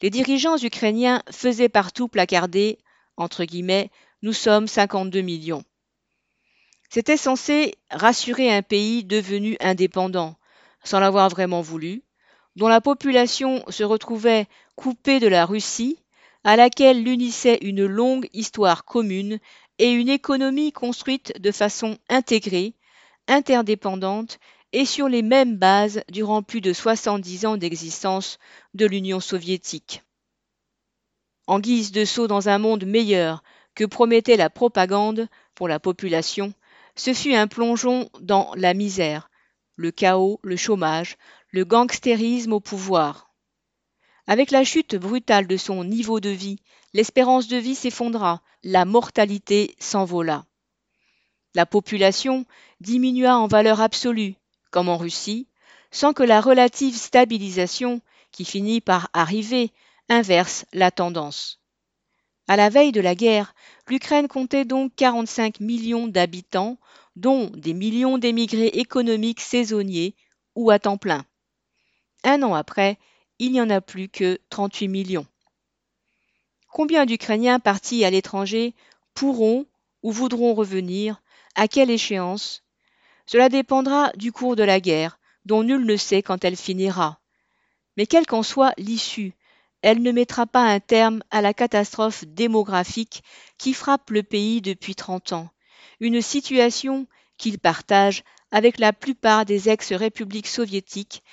les 0.03 0.11
dirigeants 0.11 0.59
ukrainiens 0.59 1.23
faisaient 1.31 1.67
partout 1.67 2.07
placarder, 2.07 2.77
entre 3.17 3.43
guillemets, 3.43 3.89
nous 4.21 4.31
sommes 4.31 4.67
52 4.67 5.21
millions. 5.21 5.63
C'était 6.91 7.17
censé 7.17 7.73
rassurer 7.89 8.53
un 8.55 8.61
pays 8.61 9.03
devenu 9.03 9.57
indépendant, 9.59 10.35
sans 10.83 10.99
l'avoir 10.99 11.29
vraiment 11.29 11.61
voulu, 11.61 12.03
dont 12.55 12.67
la 12.67 12.79
population 12.79 13.63
se 13.69 13.83
retrouvait 13.83 14.45
coupée 14.75 15.19
de 15.19 15.27
la 15.27 15.47
Russie, 15.47 15.97
à 16.43 16.57
laquelle 16.57 17.03
l'unissait 17.03 17.57
une 17.61 17.87
longue 17.87 18.29
histoire 18.33 18.85
commune 18.85 19.39
et 19.79 19.91
une 19.91 20.09
économie 20.09 20.71
construite 20.71 21.33
de 21.41 21.51
façon 21.51 21.97
intégrée, 22.07 22.75
interdépendante 23.27 24.39
et 24.73 24.85
sur 24.85 25.07
les 25.07 25.21
mêmes 25.21 25.57
bases 25.57 26.03
durant 26.09 26.43
plus 26.43 26.61
de 26.61 26.73
70 26.73 27.45
ans 27.45 27.57
d'existence 27.57 28.39
de 28.73 28.85
l'Union 28.85 29.19
soviétique. 29.19 30.03
En 31.47 31.59
guise 31.59 31.91
de 31.91 32.05
saut 32.05 32.27
dans 32.27 32.49
un 32.49 32.57
monde 32.57 32.85
meilleur 32.85 33.43
que 33.75 33.85
promettait 33.85 34.37
la 34.37 34.49
propagande 34.49 35.27
pour 35.53 35.67
la 35.67 35.79
population, 35.79 36.53
ce 36.95 37.13
fut 37.13 37.35
un 37.35 37.47
plongeon 37.47 38.09
dans 38.19 38.51
la 38.55 38.73
misère, 38.73 39.29
le 39.75 39.91
chaos, 39.91 40.39
le 40.43 40.55
chômage, 40.55 41.17
le 41.51 41.65
gangstérisme 41.65 42.53
au 42.53 42.59
pouvoir. 42.59 43.33
Avec 44.27 44.49
la 44.51 44.63
chute 44.63 44.95
brutale 44.95 45.45
de 45.45 45.57
son 45.57 45.83
niveau 45.83 46.19
de 46.19 46.29
vie, 46.29 46.59
l'espérance 46.93 47.47
de 47.47 47.57
vie 47.57 47.75
s'effondra, 47.75 48.41
la 48.63 48.85
mortalité 48.85 49.75
s'envola. 49.79 50.45
La 51.55 51.65
population 51.65 52.45
diminua 52.81 53.37
en 53.37 53.47
valeur 53.47 53.81
absolue, 53.81 54.35
comme 54.71 54.89
en 54.89 54.97
Russie, 54.97 55.47
sans 55.89 56.11
que 56.11 56.23
la 56.23 56.41
relative 56.41 56.95
stabilisation, 56.95 58.01
qui 58.31 58.43
finit 58.43 58.81
par 58.81 59.09
arriver, 59.13 59.71
inverse 60.09 60.65
la 60.73 60.91
tendance. 60.91 61.61
À 62.49 62.57
la 62.57 62.69
veille 62.69 62.91
de 62.91 62.99
la 62.99 63.15
guerre, 63.15 63.55
l'Ukraine 63.87 64.27
comptait 64.27 64.65
donc 64.65 64.93
45 64.97 65.61
millions 65.61 66.07
d'habitants, 66.07 66.77
dont 67.15 67.49
des 67.55 67.73
millions 67.73 68.17
d'émigrés 68.17 68.67
économiques 68.67 69.39
saisonniers 69.39 70.15
ou 70.55 70.69
à 70.69 70.79
temps 70.79 70.97
plein. 70.97 71.25
Un 72.25 72.43
an 72.43 72.53
après, 72.53 72.99
il 73.39 73.53
n'y 73.53 73.61
en 73.61 73.69
a 73.69 73.79
plus 73.79 74.09
que 74.09 74.39
38 74.49 74.89
millions. 74.89 75.25
Combien 76.69 77.05
d'Ukrainiens 77.05 77.61
partis 77.61 78.03
à 78.03 78.09
l'étranger 78.09 78.75
pourront 79.13 79.65
ou 80.03 80.11
voudront 80.11 80.53
revenir 80.53 81.21
À 81.55 81.67
quelle 81.67 81.89
échéance? 81.89 82.63
Cela 83.25 83.49
dépendra 83.49 84.11
du 84.15 84.31
cours 84.31 84.55
de 84.55 84.63
la 84.63 84.79
guerre, 84.79 85.19
dont 85.45 85.63
nul 85.63 85.85
ne 85.85 85.97
sait 85.97 86.21
quand 86.21 86.43
elle 86.45 86.55
finira. 86.55 87.19
Mais 87.97 88.05
quelle 88.05 88.25
qu'en 88.25 88.43
soit 88.43 88.73
l'issue, 88.77 89.33
elle 89.81 90.01
ne 90.01 90.11
mettra 90.11 90.45
pas 90.47 90.63
un 90.63 90.79
terme 90.79 91.23
à 91.31 91.41
la 91.41 91.53
catastrophe 91.53 92.25
démographique 92.25 93.23
qui 93.57 93.73
frappe 93.73 94.09
le 94.09 94.23
pays 94.23 94.61
depuis 94.61 94.95
30 94.95 95.33
ans, 95.33 95.49
une 95.99 96.21
situation 96.21 97.07
qu'il 97.37 97.59
partage 97.59 98.23
avec 98.51 98.77
la 98.79 98.93
plupart 98.93 99.45
des 99.45 99.69
ex-républiques 99.69 100.47
soviétiques 100.47 101.23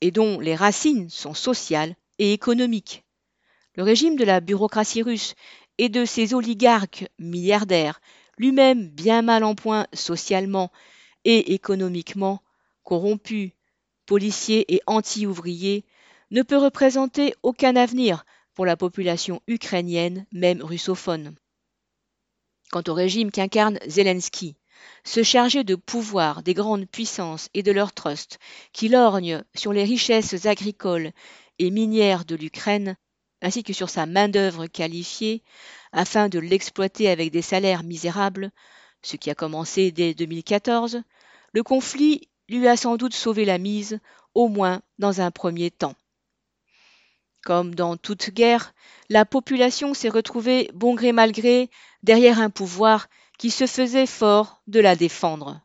et 0.00 0.10
dont 0.10 0.38
les 0.40 0.54
racines 0.54 1.10
sont 1.10 1.34
sociales 1.34 1.96
et 2.18 2.32
économiques. 2.32 3.04
Le 3.74 3.82
régime 3.82 4.16
de 4.16 4.24
la 4.24 4.40
bureaucratie 4.40 5.02
russe 5.02 5.34
et 5.78 5.88
de 5.88 6.04
ses 6.04 6.34
oligarques 6.34 7.06
milliardaires, 7.18 8.00
lui-même 8.38 8.88
bien 8.88 9.22
mal 9.22 9.44
en 9.44 9.54
point 9.54 9.86
socialement 9.92 10.70
et 11.24 11.54
économiquement, 11.54 12.42
corrompus, 12.82 13.52
policiers 14.06 14.74
et 14.74 14.80
anti-ouvriers, 14.86 15.84
ne 16.30 16.42
peut 16.42 16.58
représenter 16.58 17.34
aucun 17.42 17.76
avenir 17.76 18.24
pour 18.54 18.66
la 18.66 18.76
population 18.76 19.40
ukrainienne, 19.46 20.26
même 20.32 20.62
russophone. 20.62 21.34
Quant 22.70 22.82
au 22.88 22.94
régime 22.94 23.30
qu'incarne 23.30 23.78
Zelensky, 23.86 24.56
se 25.04 25.22
charger 25.22 25.64
de 25.64 25.74
pouvoir 25.74 26.42
des 26.42 26.54
grandes 26.54 26.86
puissances 26.86 27.48
et 27.54 27.62
de 27.62 27.72
leurs 27.72 27.92
trusts 27.92 28.38
qui 28.72 28.88
lorgnent 28.88 29.44
sur 29.54 29.72
les 29.72 29.84
richesses 29.84 30.46
agricoles 30.46 31.12
et 31.58 31.70
minières 31.70 32.24
de 32.24 32.36
l'Ukraine, 32.36 32.96
ainsi 33.44 33.62
que 33.62 33.74
sur 33.74 33.90
sa 33.90 34.06
main-d'œuvre 34.06 34.66
qualifiée, 34.66 35.42
afin 35.92 36.30
de 36.30 36.38
l'exploiter 36.38 37.10
avec 37.10 37.30
des 37.30 37.42
salaires 37.42 37.84
misérables, 37.84 38.50
ce 39.02 39.16
qui 39.16 39.28
a 39.30 39.34
commencé 39.34 39.92
dès 39.92 40.14
2014, 40.14 41.02
le 41.52 41.62
conflit 41.62 42.30
lui 42.48 42.66
a 42.66 42.78
sans 42.78 42.96
doute 42.96 43.12
sauvé 43.12 43.44
la 43.44 43.58
mise, 43.58 44.00
au 44.34 44.48
moins 44.48 44.80
dans 44.98 45.20
un 45.20 45.30
premier 45.30 45.70
temps. 45.70 45.94
Comme 47.44 47.74
dans 47.74 47.98
toute 47.98 48.30
guerre, 48.30 48.72
la 49.10 49.26
population 49.26 49.92
s'est 49.92 50.08
retrouvée 50.08 50.70
bon 50.72 50.94
gré 50.94 51.12
mal 51.12 51.30
gré 51.30 51.68
derrière 52.02 52.40
un 52.40 52.48
pouvoir 52.48 53.08
qui 53.38 53.50
se 53.50 53.66
faisait 53.66 54.06
fort 54.06 54.62
de 54.68 54.80
la 54.80 54.96
défendre. 54.96 55.60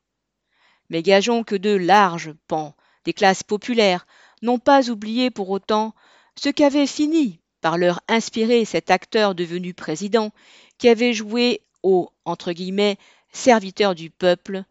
Mais 0.90 1.02
gageons 1.02 1.46
que 1.46 1.56
de 1.56 1.78
larges 1.78 2.34
pans 2.50 2.76
des 3.06 3.14
classes 3.14 3.44
populaires 3.44 4.06
n'ont 4.42 4.60
pas 4.60 4.90
oublié 4.90 5.32
pour 5.32 5.50
autant 5.50 5.96
ce 6.36 6.50
qu'avait 6.50 6.86
fini 6.86 7.40
par 7.62 7.78
leur 7.78 8.02
inspirer 8.08 8.66
cet 8.66 8.92
acteur 8.92 9.36
devenu 9.36 9.74
président 9.74 10.32
qui 10.78 10.90
avait 10.90 11.14
joué 11.14 11.62
au 11.84 12.10
entre 12.26 12.52
guillemets 12.52 12.98
serviteur 13.32 13.96
du 13.96 14.10
peuple 14.10 14.64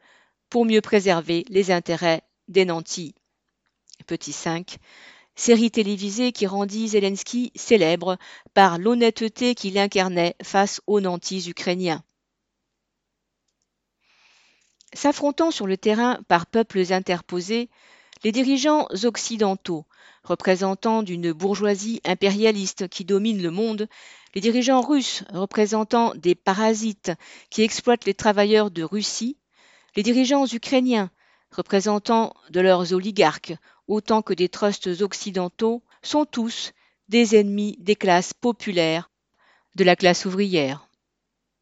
pour 0.51 0.64
mieux 0.64 0.81
préserver 0.81 1.44
les 1.48 1.70
intérêts 1.70 2.22
des 2.48 2.64
nantis. 2.64 3.14
Petit 4.07 4.33
5 4.33 4.79
série 5.38 5.70
télévisée 5.70 6.33
qui 6.33 6.46
rendit 6.46 6.88
Zelensky 6.88 7.53
célèbre 7.55 8.18
par 8.55 8.77
l'honnêteté 8.79 9.55
qu'il 9.55 9.79
incarnait 9.79 10.35
face 10.42 10.83
aux 10.87 11.01
nantis 11.01 11.48
ukrainiens. 11.48 12.03
S'affrontant 14.92 15.51
sur 15.51 15.66
le 15.66 15.77
terrain 15.77 16.18
par 16.27 16.46
peuples 16.46 16.92
interposés, 16.92 17.70
les 18.24 18.33
dirigeants 18.33 18.87
occidentaux, 19.04 19.87
représentants 20.24 21.02
d'une 21.02 21.33
bourgeoisie 21.33 22.00
impérialiste 22.04 22.88
qui 22.88 23.04
domine 23.04 23.42
le 23.42 23.50
monde, 23.50 23.88
les 24.35 24.40
dirigeants 24.40 24.83
russes, 24.83 25.24
représentant 25.33 26.14
des 26.14 26.35
parasites 26.35 27.12
qui 27.50 27.62
exploitent 27.62 28.04
les 28.04 28.14
travailleurs 28.14 28.70
de 28.70 28.83
Russie, 28.83 29.37
les 29.96 30.02
dirigeants 30.02 30.46
ukrainiens, 30.46 31.11
représentants 31.50 32.35
de 32.50 32.61
leurs 32.61 32.92
oligarques 32.92 33.54
autant 33.87 34.22
que 34.22 34.35
des 34.35 34.48
trusts 34.48 35.00
occidentaux, 35.00 35.83
sont 36.02 36.26
tous 36.26 36.72
des 37.09 37.37
ennemis 37.37 37.76
des 37.81 37.96
classes 37.96 38.35
populaires, 38.35 39.11
de 39.74 39.85
la 39.85 39.96
classe 39.96 40.26
ouvrière. 40.26 40.88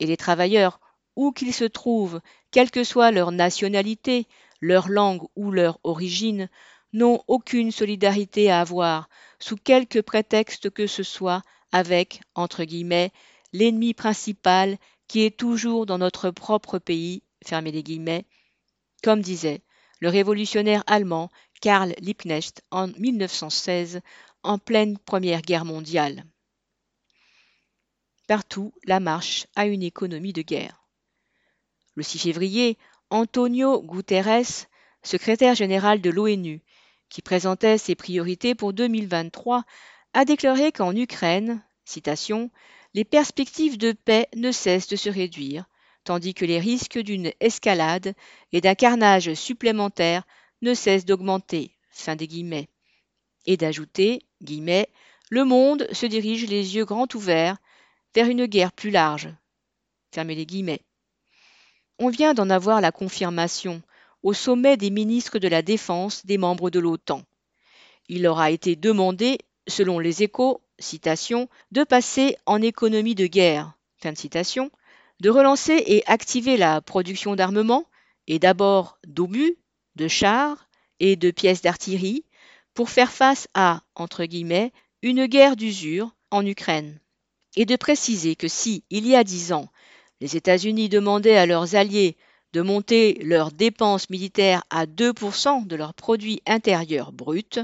Et 0.00 0.06
les 0.06 0.16
travailleurs, 0.16 0.80
où 1.14 1.32
qu'ils 1.32 1.54
se 1.54 1.64
trouvent, 1.64 2.20
quelle 2.50 2.70
que 2.70 2.84
soit 2.84 3.12
leur 3.12 3.30
nationalité, 3.30 4.26
leur 4.60 4.88
langue 4.88 5.26
ou 5.36 5.50
leur 5.50 5.78
origine, 5.84 6.48
n'ont 6.92 7.22
aucune 7.26 7.70
solidarité 7.70 8.50
à 8.50 8.60
avoir, 8.60 9.08
sous 9.38 9.56
quelque 9.56 9.98
prétexte 9.98 10.70
que 10.70 10.86
ce 10.86 11.02
soit, 11.02 11.42
avec, 11.72 12.20
entre 12.34 12.64
guillemets, 12.64 13.12
l'ennemi 13.52 13.92
principal 13.92 14.78
qui 15.08 15.22
est 15.22 15.36
toujours 15.36 15.86
dans 15.86 15.98
notre 15.98 16.30
propre 16.30 16.78
pays, 16.78 17.22
fermez 17.44 17.72
les 17.72 17.82
guillemets, 17.82 18.24
comme 19.02 19.20
disait 19.20 19.62
le 20.00 20.08
révolutionnaire 20.08 20.84
allemand 20.86 21.30
Karl 21.60 21.94
Liebknecht 21.98 22.62
en 22.70 22.88
1916, 22.88 24.00
en 24.42 24.58
pleine 24.58 24.98
Première 24.98 25.42
Guerre 25.42 25.64
mondiale. 25.64 26.24
Partout, 28.28 28.74
la 28.84 29.00
marche 29.00 29.46
à 29.54 29.66
une 29.66 29.82
économie 29.82 30.32
de 30.32 30.42
guerre. 30.42 30.82
Le 31.94 32.02
6 32.02 32.18
février, 32.18 32.76
Antonio 33.10 33.80
Guterres, 33.82 34.66
secrétaire 35.04 35.54
général 35.54 36.00
de 36.00 36.10
l'ONU, 36.10 36.60
qui 37.08 37.22
présentait 37.22 37.78
ses 37.78 37.94
priorités 37.94 38.56
pour 38.56 38.72
2023, 38.72 39.62
a 40.12 40.24
déclaré 40.24 40.72
qu'en 40.72 40.94
Ukraine, 40.96 41.62
les 42.94 43.04
perspectives 43.04 43.78
de 43.78 43.92
paix 43.92 44.26
ne 44.34 44.50
cessent 44.50 44.88
de 44.88 44.96
se 44.96 45.08
réduire, 45.08 45.66
tandis 46.02 46.34
que 46.34 46.44
les 46.44 46.58
risques 46.58 46.98
d'une 46.98 47.30
escalade 47.38 48.14
et 48.50 48.60
d'un 48.60 48.74
carnage 48.74 49.34
supplémentaire 49.34 50.24
ne 50.62 50.74
cessent 50.74 51.04
d'augmenter. 51.04 51.76
Et 53.46 53.56
d'ajouter, 53.56 54.26
le 55.30 55.44
monde 55.44 55.86
se 55.92 56.06
dirige 56.06 56.48
les 56.48 56.74
yeux 56.74 56.84
grands 56.84 57.08
ouverts 57.14 57.58
vers 58.16 58.28
une 58.28 58.46
guerre 58.46 58.72
plus 58.72 58.90
large. 58.90 59.28
On 61.98 62.10
vient 62.10 62.34
d'en 62.34 62.50
avoir 62.50 62.80
la 62.80 62.92
confirmation 62.92 63.82
au 64.22 64.34
sommet 64.34 64.76
des 64.76 64.90
ministres 64.90 65.38
de 65.38 65.48
la 65.48 65.62
Défense 65.62 66.26
des 66.26 66.36
membres 66.36 66.68
de 66.68 66.78
l'OTAN. 66.78 67.22
Il 68.08 68.22
leur 68.22 68.38
a 68.38 68.50
été 68.50 68.76
demandé, 68.76 69.38
selon 69.66 69.98
les 69.98 70.22
échos, 70.22 70.60
citation, 70.78 71.48
de 71.72 71.84
passer 71.84 72.36
en 72.44 72.60
économie 72.60 73.14
de 73.14 73.26
guerre, 73.26 73.72
fin 73.96 74.12
de 74.12 74.18
citation, 74.18 74.70
de 75.20 75.30
relancer 75.30 75.82
et 75.86 76.02
activer 76.06 76.56
la 76.56 76.82
production 76.82 77.34
d'armement, 77.34 77.86
et 78.26 78.38
d'abord 78.38 78.98
d'obus, 79.06 79.56
de 79.94 80.08
chars 80.08 80.68
et 81.00 81.16
de 81.16 81.30
pièces 81.30 81.62
d'artillerie, 81.62 82.24
pour 82.74 82.90
faire 82.90 83.10
face 83.10 83.48
à, 83.54 83.80
une 85.02 85.26
guerre 85.26 85.56
d'usure 85.56 86.14
en 86.30 86.44
Ukraine. 86.44 87.00
Et 87.56 87.64
de 87.64 87.76
préciser 87.76 88.36
que 88.36 88.48
si, 88.48 88.84
il 88.90 89.06
y 89.06 89.16
a 89.16 89.24
dix 89.24 89.52
ans, 89.52 89.70
les 90.20 90.36
États-Unis 90.36 90.88
demandaient 90.88 91.36
à 91.36 91.46
leurs 91.46 91.74
alliés 91.74 92.16
de 92.52 92.62
monter 92.62 93.18
leurs 93.22 93.52
dépenses 93.52 94.08
militaires 94.08 94.64
à 94.70 94.86
2% 94.86 95.66
de 95.66 95.76
leur 95.76 95.94
produit 95.94 96.40
intérieur 96.46 97.12
brut, 97.12 97.60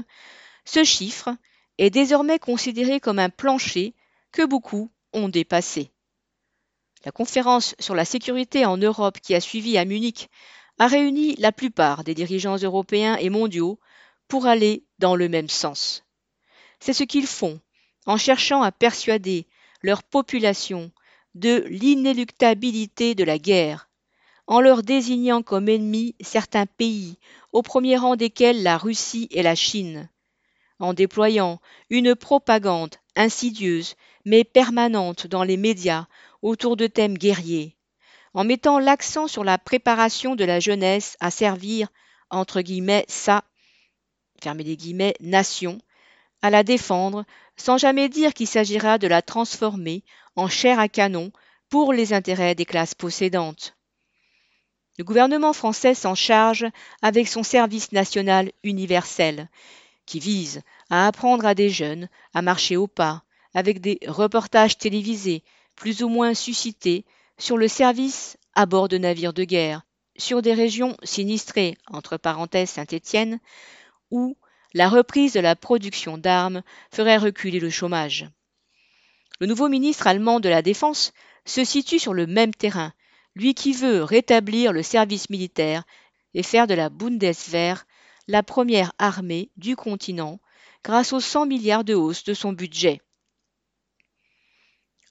ce 0.65 0.83
chiffre 0.83 1.29
est 1.77 1.89
désormais 1.89 2.39
considéré 2.39 2.99
comme 2.99 3.19
un 3.19 3.29
plancher 3.29 3.95
que 4.31 4.45
beaucoup 4.45 4.91
ont 5.13 5.29
dépassé. 5.29 5.89
La 7.05 7.11
conférence 7.11 7.75
sur 7.79 7.95
la 7.95 8.05
sécurité 8.05 8.65
en 8.65 8.77
Europe 8.77 9.19
qui 9.19 9.35
a 9.35 9.41
suivi 9.41 9.77
à 9.77 9.85
Munich 9.85 10.29
a 10.79 10.87
réuni 10.87 11.35
la 11.37 11.51
plupart 11.51 12.03
des 12.03 12.13
dirigeants 12.13 12.57
européens 12.57 13.15
et 13.17 13.29
mondiaux 13.29 13.79
pour 14.27 14.45
aller 14.45 14.85
dans 14.99 15.15
le 15.15 15.27
même 15.27 15.49
sens. 15.49 16.03
C'est 16.79 16.93
ce 16.93 17.03
qu'ils 17.03 17.27
font 17.27 17.59
en 18.05 18.17
cherchant 18.17 18.61
à 18.61 18.71
persuader 18.71 19.47
leur 19.81 20.03
population 20.03 20.91
de 21.35 21.63
l'inéluctabilité 21.67 23.15
de 23.15 23.23
la 23.23 23.37
guerre, 23.37 23.89
en 24.47 24.59
leur 24.59 24.83
désignant 24.83 25.41
comme 25.41 25.69
ennemis 25.69 26.15
certains 26.21 26.65
pays, 26.65 27.17
au 27.51 27.61
premier 27.61 27.97
rang 27.97 28.15
desquels 28.15 28.63
la 28.63 28.77
Russie 28.77 29.27
et 29.31 29.43
la 29.43 29.55
Chine, 29.55 30.09
en 30.79 30.93
déployant 30.93 31.59
une 31.89 32.15
propagande 32.15 32.95
insidieuse 33.15 33.95
mais 34.25 34.43
permanente 34.43 35.27
dans 35.27 35.43
les 35.43 35.57
médias 35.57 36.07
autour 36.41 36.75
de 36.77 36.87
thèmes 36.87 37.17
guerriers, 37.17 37.77
en 38.33 38.43
mettant 38.43 38.79
l'accent 38.79 39.27
sur 39.27 39.43
la 39.43 39.57
préparation 39.57 40.35
de 40.35 40.43
la 40.43 40.59
jeunesse 40.59 41.15
à 41.19 41.31
servir, 41.31 41.87
entre 42.29 42.61
guillemets, 42.61 43.05
sa, 43.07 43.43
fermez 44.41 44.63
les 44.63 44.77
guillemets, 44.77 45.15
nation, 45.19 45.77
à 46.43 46.49
la 46.49 46.63
défendre, 46.63 47.25
sans 47.55 47.77
jamais 47.77 48.09
dire 48.09 48.33
qu'il 48.33 48.47
s'agira 48.47 48.99
de 48.99 49.07
la 49.07 49.21
transformer 49.21 50.03
en 50.35 50.49
chair 50.49 50.77
à 50.77 50.89
canon 50.89 51.31
pour 51.69 51.93
les 51.93 52.13
intérêts 52.13 52.53
des 52.53 52.65
classes 52.65 52.93
possédantes. 52.93 53.75
Le 54.97 55.05
gouvernement 55.05 55.53
français 55.53 55.95
s'en 55.95 56.15
charge 56.15 56.67
avec 57.01 57.27
son 57.27 57.43
service 57.43 57.93
national 57.93 58.51
universel, 58.63 59.49
qui 60.05 60.19
vise 60.19 60.61
à 60.89 61.07
apprendre 61.07 61.45
à 61.45 61.55
des 61.55 61.69
jeunes 61.69 62.09
à 62.33 62.41
marcher 62.41 62.75
au 62.75 62.87
pas, 62.87 63.23
avec 63.53 63.79
des 63.79 63.99
reportages 64.05 64.77
télévisés 64.77 65.43
plus 65.75 66.03
ou 66.03 66.09
moins 66.09 66.33
suscités 66.33 67.05
sur 67.37 67.57
le 67.57 67.69
service 67.69 68.37
à 68.53 68.65
bord 68.65 68.89
de 68.89 68.97
navires 68.97 69.33
de 69.33 69.45
guerre, 69.45 69.83
sur 70.17 70.41
des 70.41 70.53
régions 70.53 70.97
sinistrées, 71.03 71.77
entre 71.87 72.17
parenthèses 72.17 72.69
Saint-Étienne, 72.69 73.39
où 74.11 74.37
la 74.73 74.89
reprise 74.89 75.33
de 75.33 75.39
la 75.39 75.55
production 75.55 76.17
d'armes 76.17 76.63
ferait 76.91 77.17
reculer 77.17 77.59
le 77.59 77.69
chômage. 77.69 78.27
Le 79.39 79.47
nouveau 79.47 79.69
ministre 79.69 80.07
allemand 80.07 80.39
de 80.39 80.49
la 80.49 80.61
Défense 80.61 81.13
se 81.45 81.63
situe 81.63 81.99
sur 81.99 82.13
le 82.13 82.27
même 82.27 82.53
terrain, 82.53 82.93
lui 83.35 83.53
qui 83.53 83.73
veut 83.73 84.03
rétablir 84.03 84.73
le 84.73 84.83
service 84.83 85.29
militaire 85.29 85.83
et 86.33 86.43
faire 86.43 86.67
de 86.67 86.73
la 86.73 86.89
Bundeswehr 86.89 87.85
la 88.27 88.43
première 88.43 88.93
armée 88.99 89.51
du 89.57 89.75
continent 89.75 90.39
grâce 90.83 91.13
aux 91.13 91.19
100 91.19 91.45
milliards 91.45 91.83
de 91.83 91.93
hausse 91.93 92.23
de 92.23 92.33
son 92.33 92.53
budget. 92.53 93.01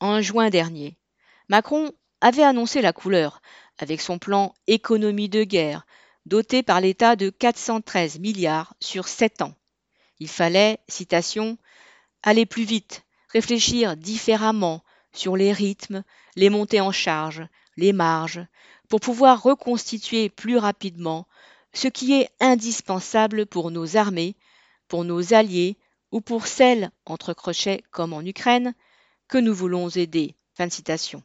En 0.01 0.21
juin 0.21 0.51
dernier, 0.51 0.97
Macron 1.49 1.93
avait 2.21 2.43
annoncé 2.43 2.83
la 2.83 2.93
couleur 2.93 3.41
avec 3.79 4.01
son 4.01 4.19
plan 4.19 4.55
économie 4.67 5.29
de 5.29 5.45
guerre, 5.45 5.87
doté 6.27 6.63
par 6.63 6.81
l'État 6.81 7.17
de 7.17 7.31
413 7.31 8.19
milliards 8.19 8.75
sur 8.81 9.09
7 9.09 9.43
ans. 9.43 9.55
Il 10.19 10.29
fallait, 10.29 10.79
citation, 10.89 11.59
aller 12.23 12.47
plus 12.47 12.65
vite, 12.65 13.05
réfléchir 13.29 13.97
différemment 13.97 14.85
sur 15.13 15.37
les 15.37 15.53
rythmes, 15.53 16.05
les 16.37 16.51
montées 16.51 16.81
en 16.81 16.93
charge, 16.93 17.47
les 17.77 17.93
marges, 17.93 18.47
pour 18.89 19.01
pouvoir 19.01 19.43
reconstituer 19.43 20.29
plus 20.29 20.57
rapidement 20.57 21.27
ce 21.73 21.89
qui 21.89 22.13
est 22.15 22.31
indispensable 22.41 23.47
pour 23.47 23.71
nos 23.71 23.97
armées, 23.97 24.37
pour 24.89 25.05
nos 25.05 25.33
alliés 25.35 25.79
ou 26.11 26.21
pour 26.21 26.47
celles, 26.47 26.91
entre 27.07 27.33
crochets 27.33 27.83
comme 27.91 28.13
en 28.13 28.21
Ukraine, 28.21 28.75
que 29.29 29.39
nous 29.39 29.55
voulons 29.55 29.89
aider. 29.89 30.37
Fin 30.55 30.67
de 30.67 30.73
citation. 30.73 31.23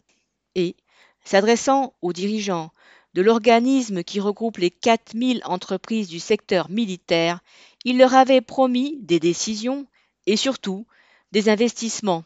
Et, 0.55 0.77
s'adressant 1.25 1.93
aux 2.01 2.13
dirigeants 2.13 2.71
de 3.17 3.23
l'organisme 3.23 4.03
qui 4.03 4.19
regroupe 4.19 4.58
les 4.58 4.69
4000 4.69 5.41
entreprises 5.45 6.08
du 6.08 6.19
secteur 6.19 6.69
militaire, 6.69 7.39
il 7.84 7.97
leur 7.97 8.13
avait 8.13 8.41
promis 8.41 8.99
des 9.01 9.19
décisions 9.19 9.88
et 10.27 10.38
surtout 10.38 10.86
des 11.32 11.49
investissements. 11.49 12.25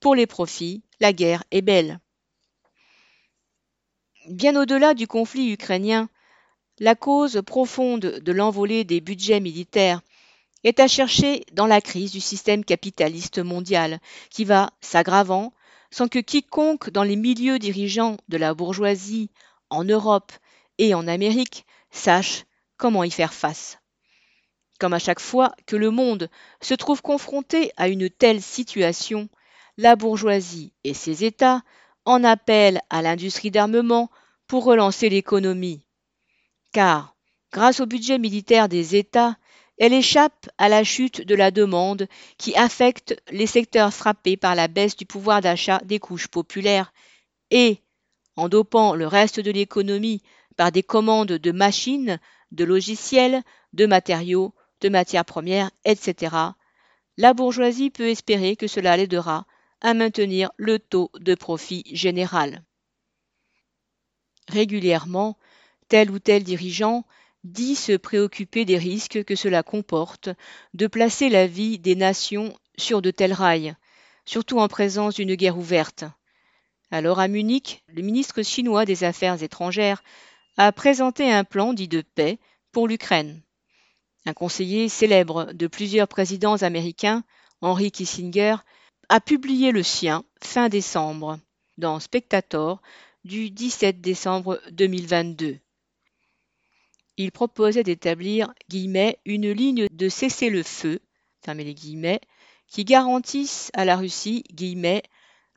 Pour 0.00 0.14
les 0.14 0.26
profits, 0.26 0.82
la 0.98 1.12
guerre 1.12 1.44
est 1.50 1.60
belle. 1.60 2.00
Bien 4.30 4.58
au-delà 4.58 4.94
du 4.94 5.06
conflit 5.06 5.52
ukrainien, 5.52 6.08
la 6.78 6.94
cause 6.94 7.42
profonde 7.44 8.00
de 8.00 8.32
l'envolée 8.32 8.84
des 8.84 9.02
budgets 9.02 9.40
militaires 9.40 10.00
est 10.64 10.80
à 10.80 10.88
chercher 10.88 11.44
dans 11.52 11.66
la 11.66 11.82
crise 11.82 12.12
du 12.12 12.20
système 12.20 12.64
capitaliste 12.64 13.40
mondial, 13.40 14.00
qui 14.30 14.46
va 14.46 14.70
s'aggravant 14.80 15.52
sans 15.90 16.08
que 16.08 16.18
quiconque 16.18 16.88
dans 16.88 17.02
les 17.02 17.16
milieux 17.16 17.58
dirigeants 17.58 18.16
de 18.30 18.38
la 18.38 18.54
bourgeoisie 18.54 19.28
en 19.72 19.84
Europe 19.84 20.32
et 20.78 20.94
en 20.94 21.08
Amérique 21.08 21.66
sache 21.90 22.44
comment 22.76 23.04
y 23.04 23.10
faire 23.10 23.34
face. 23.34 23.78
Comme 24.78 24.92
à 24.92 24.98
chaque 24.98 25.20
fois 25.20 25.54
que 25.66 25.76
le 25.76 25.90
monde 25.90 26.28
se 26.60 26.74
trouve 26.74 27.02
confronté 27.02 27.72
à 27.76 27.88
une 27.88 28.10
telle 28.10 28.42
situation, 28.42 29.28
la 29.76 29.96
bourgeoisie 29.96 30.72
et 30.84 30.94
ses 30.94 31.24
États 31.24 31.62
en 32.04 32.24
appellent 32.24 32.80
à 32.90 33.02
l'industrie 33.02 33.50
d'armement 33.50 34.10
pour 34.46 34.64
relancer 34.64 35.08
l'économie. 35.08 35.86
Car, 36.72 37.14
grâce 37.52 37.80
au 37.80 37.86
budget 37.86 38.18
militaire 38.18 38.68
des 38.68 38.96
États, 38.96 39.36
elle 39.78 39.92
échappe 39.92 40.48
à 40.58 40.68
la 40.68 40.84
chute 40.84 41.22
de 41.22 41.34
la 41.34 41.50
demande 41.50 42.08
qui 42.36 42.54
affecte 42.56 43.20
les 43.30 43.46
secteurs 43.46 43.94
frappés 43.94 44.36
par 44.36 44.54
la 44.54 44.68
baisse 44.68 44.96
du 44.96 45.06
pouvoir 45.06 45.40
d'achat 45.40 45.80
des 45.84 45.98
couches 45.98 46.28
populaires 46.28 46.92
et, 47.50 47.82
en 48.36 48.48
dopant 48.48 48.94
le 48.94 49.06
reste 49.06 49.40
de 49.40 49.50
l'économie 49.50 50.22
par 50.56 50.72
des 50.72 50.82
commandes 50.82 51.32
de 51.32 51.52
machines, 51.52 52.18
de 52.50 52.64
logiciels, 52.64 53.42
de 53.72 53.86
matériaux, 53.86 54.54
de 54.80 54.88
matières 54.88 55.24
premières, 55.24 55.70
etc., 55.84 56.34
la 57.18 57.34
bourgeoisie 57.34 57.90
peut 57.90 58.08
espérer 58.08 58.56
que 58.56 58.66
cela 58.66 58.96
l'aidera 58.96 59.46
à 59.80 59.94
maintenir 59.94 60.50
le 60.56 60.78
taux 60.78 61.10
de 61.18 61.34
profit 61.34 61.84
général. 61.94 62.64
Régulièrement, 64.48 65.38
tel 65.88 66.10
ou 66.10 66.18
tel 66.18 66.42
dirigeant 66.42 67.04
dit 67.44 67.74
se 67.74 67.96
préoccuper 67.96 68.64
des 68.64 68.78
risques 68.78 69.24
que 69.24 69.34
cela 69.34 69.62
comporte 69.62 70.30
de 70.74 70.86
placer 70.86 71.28
la 71.28 71.46
vie 71.46 71.78
des 71.78 71.96
nations 71.96 72.56
sur 72.78 73.02
de 73.02 73.10
tels 73.10 73.32
rails, 73.32 73.74
surtout 74.24 74.58
en 74.58 74.68
présence 74.68 75.16
d'une 75.16 75.34
guerre 75.34 75.58
ouverte. 75.58 76.04
Alors 76.92 77.20
à 77.20 77.26
Munich, 77.26 77.82
le 77.88 78.02
ministre 78.02 78.42
chinois 78.42 78.84
des 78.84 79.02
Affaires 79.02 79.42
étrangères 79.42 80.02
a 80.58 80.70
présenté 80.72 81.32
un 81.32 81.42
plan 81.42 81.72
dit 81.72 81.88
de 81.88 82.02
paix 82.02 82.38
pour 82.70 82.86
l'Ukraine. 82.86 83.40
Un 84.26 84.34
conseiller 84.34 84.90
célèbre 84.90 85.54
de 85.54 85.66
plusieurs 85.68 86.06
présidents 86.06 86.56
américains, 86.56 87.24
Henry 87.62 87.90
Kissinger, 87.90 88.56
a 89.08 89.20
publié 89.20 89.72
le 89.72 89.82
sien 89.82 90.22
fin 90.44 90.68
décembre 90.68 91.38
dans 91.78 91.98
Spectator 91.98 92.82
du 93.24 93.48
17 93.48 94.02
décembre 94.02 94.60
2022. 94.72 95.60
Il 97.16 97.32
proposait 97.32 97.84
d'établir 97.84 98.52
une 98.70 99.50
ligne 99.50 99.86
de 99.90 100.08
cessez-le-feu 100.10 101.00
qui 102.68 102.84
garantisse 102.84 103.70
à 103.72 103.86
la 103.86 103.96
Russie 103.96 104.44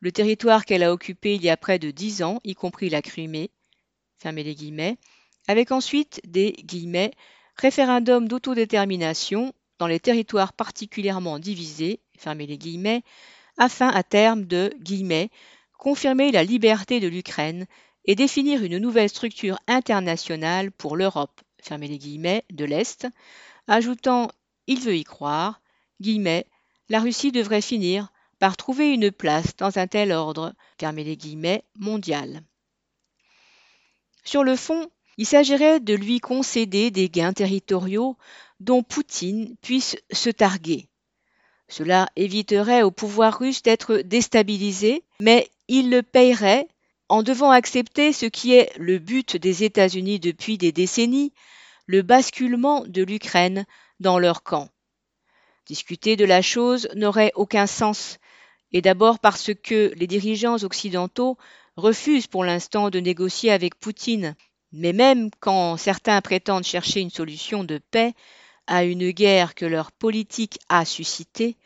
le 0.06 0.12
territoire 0.12 0.65
qu'elle 0.65 0.84
a 0.84 0.94
occupé 0.94 1.34
il 1.34 1.44
y 1.44 1.50
a 1.50 1.58
près 1.58 1.80
de 1.80 1.89
dix 1.89 2.22
ans, 2.22 2.39
y 2.44 2.54
compris 2.54 2.89
la 2.89 3.02
Crimée, 3.02 3.50
avec 5.48 5.72
ensuite 5.72 6.22
des 6.26 6.56
référendums 7.56 8.28
d'autodétermination 8.28 9.52
dans 9.80 9.88
les 9.88 10.00
territoires 10.00 10.54
particulièrement 10.54 11.39
divisés, 11.39 12.02
afin 13.58 13.88
à 13.88 14.04
terme 14.04 14.46
de 14.46 14.72
confirmer 15.80 16.32
la 16.32 16.44
liberté 16.44 17.00
de 17.00 17.08
l'Ukraine 17.08 17.65
et 18.06 18.13
définir 18.13 18.63
une 18.63 18.78
nouvelle 18.78 19.10
structure 19.10 19.58
internationale 19.65 20.72
pour 20.72 20.98
l'Europe, 20.98 21.41
les 21.58 22.44
de 22.52 22.65
l'Est, 22.65 23.08
ajoutant 23.68 24.30
il 24.68 24.82
veut 24.82 24.98
y 24.98 25.04
croire, 25.04 25.62
la 26.89 27.00
Russie 27.00 27.32
devrait 27.32 27.62
finir 27.62 28.12
par 28.39 28.58
trouver 28.58 28.93
une 28.93 29.12
place 29.12 29.56
dans 29.58 29.78
un 29.78 29.88
tel 29.88 30.12
ordre, 30.12 30.54
fermez 30.80 31.04
les 31.04 31.17
guillemets, 31.17 31.63
mondial. 31.78 32.41
Sur 34.24 34.43
le 34.43 34.56
fond, 34.56 34.89
il 35.17 35.26
s'agirait 35.26 35.80
de 35.80 35.93
lui 35.93 36.19
concéder 36.19 36.91
des 36.91 37.10
gains 37.10 37.34
territoriaux 37.34 38.17
dont 38.60 38.84
Poutine 38.84 39.56
puisse 39.62 39.95
se 40.12 40.30
targuer. 40.30 40.88
Cela 41.67 42.10
éviterait 42.15 42.84
au 42.84 42.91
pouvoir 42.91 43.39
russe 43.39 43.63
d'être 43.63 43.98
déstabilisé, 43.98 45.04
mais 45.19 45.50
il 45.67 45.89
le 45.89 46.04
payerait 46.04 46.67
en 47.10 47.24
devant 47.24 47.52
accepter 47.52 48.13
ce 48.13 48.26
qui 48.26 48.54
est 48.54 48.71
le 48.78 49.00
but 49.00 49.38
des 49.38 49.63
États-Unis 49.63 50.19
depuis 50.19 50.58
des 50.58 50.71
décennies, 50.71 51.34
le 51.86 52.02
basculement 52.02 52.84
de 52.88 53.04
l'Ukraine 53.04 53.65
dans 54.00 54.19
leur 54.19 54.43
camp. 54.43 54.69
Discuter 55.67 56.15
de 56.15 56.26
la 56.26 56.41
chose 56.41 56.88
n'aurait 56.95 57.32
aucun 57.36 57.67
sens, 57.67 58.19
et 58.71 58.82
d'abord 58.82 59.19
parce 59.19 59.51
que 59.54 59.93
les 59.95 60.08
dirigeants 60.08 60.63
occidentaux 60.63 61.38
refusent 61.78 62.28
pour 62.28 62.43
l'instant 62.43 62.89
de 62.89 62.99
négocier 62.99 63.51
avec 63.51 63.75
Poutine, 63.75 64.36
mais 64.71 64.93
même 64.93 65.30
quand 65.39 65.78
certains 65.78 66.21
prétendent 66.21 66.63
chercher 66.63 67.01
une 67.01 67.10
solution 67.10 67.63
de 67.63 67.78
paix 67.78 68.13
à 68.67 68.84
une 68.84 69.12
guerre 69.12 69.56
que 69.56 69.65
leur 69.65 69.91
politique 69.91 70.60
a 70.69 70.86
suscitée, 70.86 71.58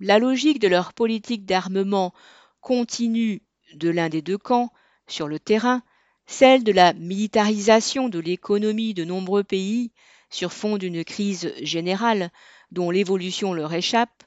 la 0.00 0.18
logique 0.18 0.58
de 0.58 0.68
leur 0.68 0.92
politique 0.92 1.44
d'armement 1.44 2.12
continue 2.60 3.42
de 3.74 3.88
l'un 3.88 4.08
des 4.08 4.22
deux 4.22 4.38
camps 4.38 4.72
sur 5.06 5.28
le 5.28 5.38
terrain, 5.38 5.82
celle 6.26 6.64
de 6.64 6.72
la 6.72 6.92
militarisation 6.94 8.08
de 8.08 8.18
l'économie 8.18 8.94
de 8.94 9.04
nombreux 9.04 9.44
pays 9.44 9.92
sur 10.30 10.52
fond 10.52 10.76
d'une 10.76 11.04
crise 11.04 11.52
générale 11.62 12.30
dont 12.72 12.90
l'évolution 12.90 13.54
leur 13.54 13.72
échappe, 13.72 14.24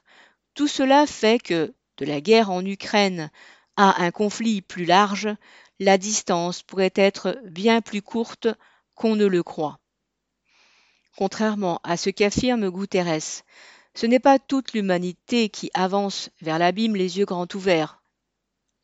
tout 0.54 0.68
cela 0.68 1.06
fait 1.06 1.42
que, 1.42 1.74
de 2.00 2.06
la 2.06 2.20
guerre 2.20 2.50
en 2.50 2.64
Ukraine 2.64 3.30
à 3.76 4.02
un 4.02 4.10
conflit 4.10 4.62
plus 4.62 4.84
large, 4.84 5.28
la 5.78 5.98
distance 5.98 6.62
pourrait 6.62 6.92
être 6.94 7.40
bien 7.44 7.80
plus 7.80 8.02
courte 8.02 8.48
qu'on 8.94 9.16
ne 9.16 9.26
le 9.26 9.42
croit. 9.42 9.78
Contrairement 11.16 11.80
à 11.84 11.96
ce 11.96 12.10
qu'affirme 12.10 12.70
Guterres, 12.70 13.42
ce 13.94 14.06
n'est 14.06 14.18
pas 14.18 14.38
toute 14.38 14.72
l'humanité 14.72 15.48
qui 15.48 15.70
avance 15.74 16.30
vers 16.40 16.58
l'abîme 16.58 16.96
les 16.96 17.18
yeux 17.18 17.26
grands 17.26 17.48
ouverts. 17.54 18.02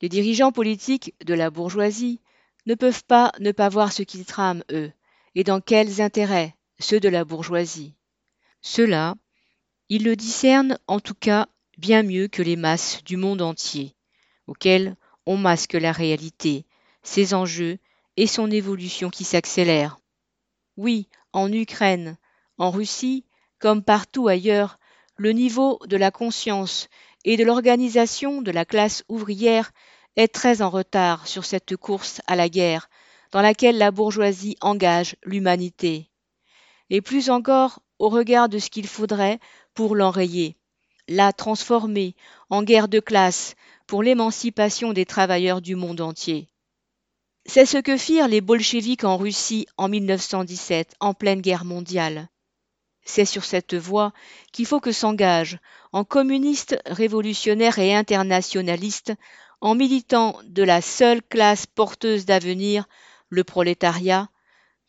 Les 0.02 0.08
dirigeants 0.08 0.52
politiques 0.52 1.14
de 1.24 1.34
la 1.34 1.50
bourgeoisie 1.50 2.20
ne 2.66 2.74
peuvent 2.74 3.04
pas 3.04 3.32
ne 3.38 3.52
pas 3.52 3.68
voir 3.68 3.92
ce 3.92 4.02
qu'ils 4.02 4.26
trament, 4.26 4.64
eux, 4.72 4.92
et 5.34 5.44
dans 5.44 5.60
quels 5.60 6.00
intérêts, 6.00 6.54
ceux 6.78 7.00
de 7.00 7.08
la 7.08 7.24
bourgeoisie. 7.24 7.94
Ceux-là, 8.60 9.14
ils 9.88 10.04
le 10.04 10.16
discernent 10.16 10.78
en 10.86 11.00
tout 11.00 11.14
cas 11.14 11.46
bien 11.76 12.02
mieux 12.02 12.28
que 12.28 12.42
les 12.42 12.56
masses 12.56 13.02
du 13.04 13.16
monde 13.16 13.42
entier, 13.42 13.94
auxquelles 14.46 14.96
on 15.26 15.36
masque 15.36 15.74
la 15.74 15.92
réalité, 15.92 16.64
ses 17.02 17.34
enjeux 17.34 17.78
et 18.16 18.26
son 18.26 18.50
évolution 18.50 19.10
qui 19.10 19.24
s'accélère. 19.24 19.98
Oui, 20.76 21.08
en 21.32 21.52
Ukraine, 21.52 22.16
en 22.58 22.70
Russie, 22.70 23.24
comme 23.58 23.82
partout 23.82 24.28
ailleurs, 24.28 24.78
le 25.16 25.32
niveau 25.32 25.78
de 25.86 25.96
la 25.96 26.10
conscience 26.10 26.88
et 27.24 27.36
de 27.36 27.44
l'organisation 27.44 28.42
de 28.42 28.50
la 28.50 28.64
classe 28.64 29.04
ouvrière 29.08 29.72
est 30.16 30.28
très 30.28 30.62
en 30.62 30.70
retard 30.70 31.26
sur 31.26 31.44
cette 31.44 31.76
course 31.76 32.20
à 32.26 32.36
la 32.36 32.48
guerre 32.48 32.88
dans 33.32 33.42
laquelle 33.42 33.78
la 33.78 33.90
bourgeoisie 33.90 34.56
engage 34.60 35.16
l'humanité. 35.24 36.10
Et 36.90 37.00
plus 37.00 37.28
encore 37.28 37.82
au 37.98 38.08
regard 38.08 38.48
de 38.48 38.58
ce 38.58 38.70
qu'il 38.70 38.86
faudrait 38.86 39.40
pour 39.74 39.96
l'enrayer, 39.96 40.56
la 41.08 41.32
transformer 41.32 42.14
en 42.50 42.62
guerre 42.62 42.88
de 42.88 43.00
classe 43.00 43.54
pour 43.86 44.02
l'émancipation 44.02 44.92
des 44.92 45.06
travailleurs 45.06 45.60
du 45.60 45.76
monde 45.76 46.00
entier. 46.00 46.48
C'est 47.44 47.66
ce 47.66 47.78
que 47.78 47.96
firent 47.96 48.28
les 48.28 48.40
bolcheviks 48.40 49.04
en 49.04 49.16
Russie 49.16 49.66
en 49.76 49.88
1917, 49.88 50.94
en 50.98 51.14
pleine 51.14 51.40
guerre 51.40 51.64
mondiale. 51.64 52.28
C'est 53.04 53.24
sur 53.24 53.44
cette 53.44 53.74
voie 53.74 54.12
qu'il 54.50 54.66
faut 54.66 54.80
que 54.80 54.90
s'engage, 54.90 55.58
en 55.92 56.02
communiste, 56.02 56.76
révolutionnaire 56.86 57.78
et 57.78 57.94
internationaliste, 57.94 59.12
en 59.60 59.76
militant 59.76 60.38
de 60.44 60.64
la 60.64 60.82
seule 60.82 61.22
classe 61.22 61.66
porteuse 61.66 62.26
d'avenir, 62.26 62.88
le 63.28 63.44
prolétariat, 63.44 64.28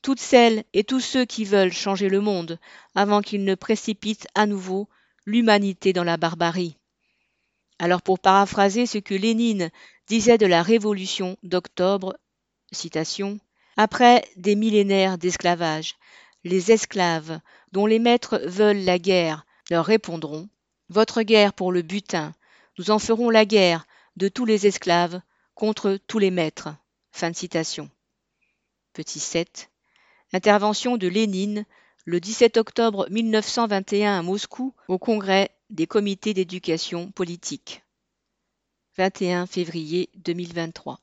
toutes 0.02 0.20
celles 0.20 0.64
et 0.74 0.84
tous 0.84 1.00
ceux 1.00 1.26
qui 1.26 1.46
veulent 1.46 1.72
changer 1.72 2.10
le 2.10 2.22
monde 2.22 2.60
avant 2.96 3.22
qu'il 3.22 3.44
ne 3.44 3.56
précipite 3.56 4.28
à 4.34 4.48
nouveau 4.48 4.90
l'humanité 5.28 5.94
dans 5.94 6.06
la 6.06 6.18
barbarie. 6.18 6.78
Alors 7.78 8.02
pour 8.02 8.18
paraphraser 8.18 8.88
ce 8.88 8.98
que 8.98 9.14
Lénine 9.14 9.70
disait 10.08 10.40
de 10.40 10.48
la 10.48 10.64
révolution 10.64 11.38
d'octobre, 11.44 12.18
citation, 12.72 13.40
après 13.76 14.28
des 14.38 14.56
millénaires 14.56 15.20
d'esclavage, 15.20 15.96
les 16.44 16.72
esclaves 16.72 17.40
dont 17.74 17.86
les 17.86 18.00
maîtres 18.00 18.42
veulent 18.46 18.84
la 18.84 18.98
guerre 18.98 19.46
leur 19.70 19.86
répondront 19.86 20.48
Votre 20.90 21.22
guerre 21.22 21.54
pour 21.54 21.72
le 21.72 21.82
butin, 21.82 22.34
nous 22.80 22.90
en 22.90 22.98
ferons 22.98 23.30
la 23.30 23.46
guerre 23.46 23.86
de 24.16 24.30
tous 24.30 24.46
les 24.46 24.66
esclaves 24.66 25.20
contre 25.54 26.00
tous 26.08 26.20
les 26.20 26.32
maîtres. 26.32 26.70
Fin 27.12 27.34
citation. 27.34 27.90
Petit 28.94 29.20
7. 29.20 29.70
Intervention 30.32 30.98
de 30.98 31.08
Lénine 31.08 31.66
le 32.08 32.22
17 32.22 32.56
octobre 32.56 33.06
1921 33.10 34.20
à 34.20 34.22
Moscou 34.22 34.74
au 34.88 34.98
congrès 34.98 35.50
des 35.70 35.88
comités 35.88 36.34
d'éducation 36.34 37.12
politique. 37.12 37.84
21 38.96 39.46
février 39.46 40.10
2023. 40.16 41.02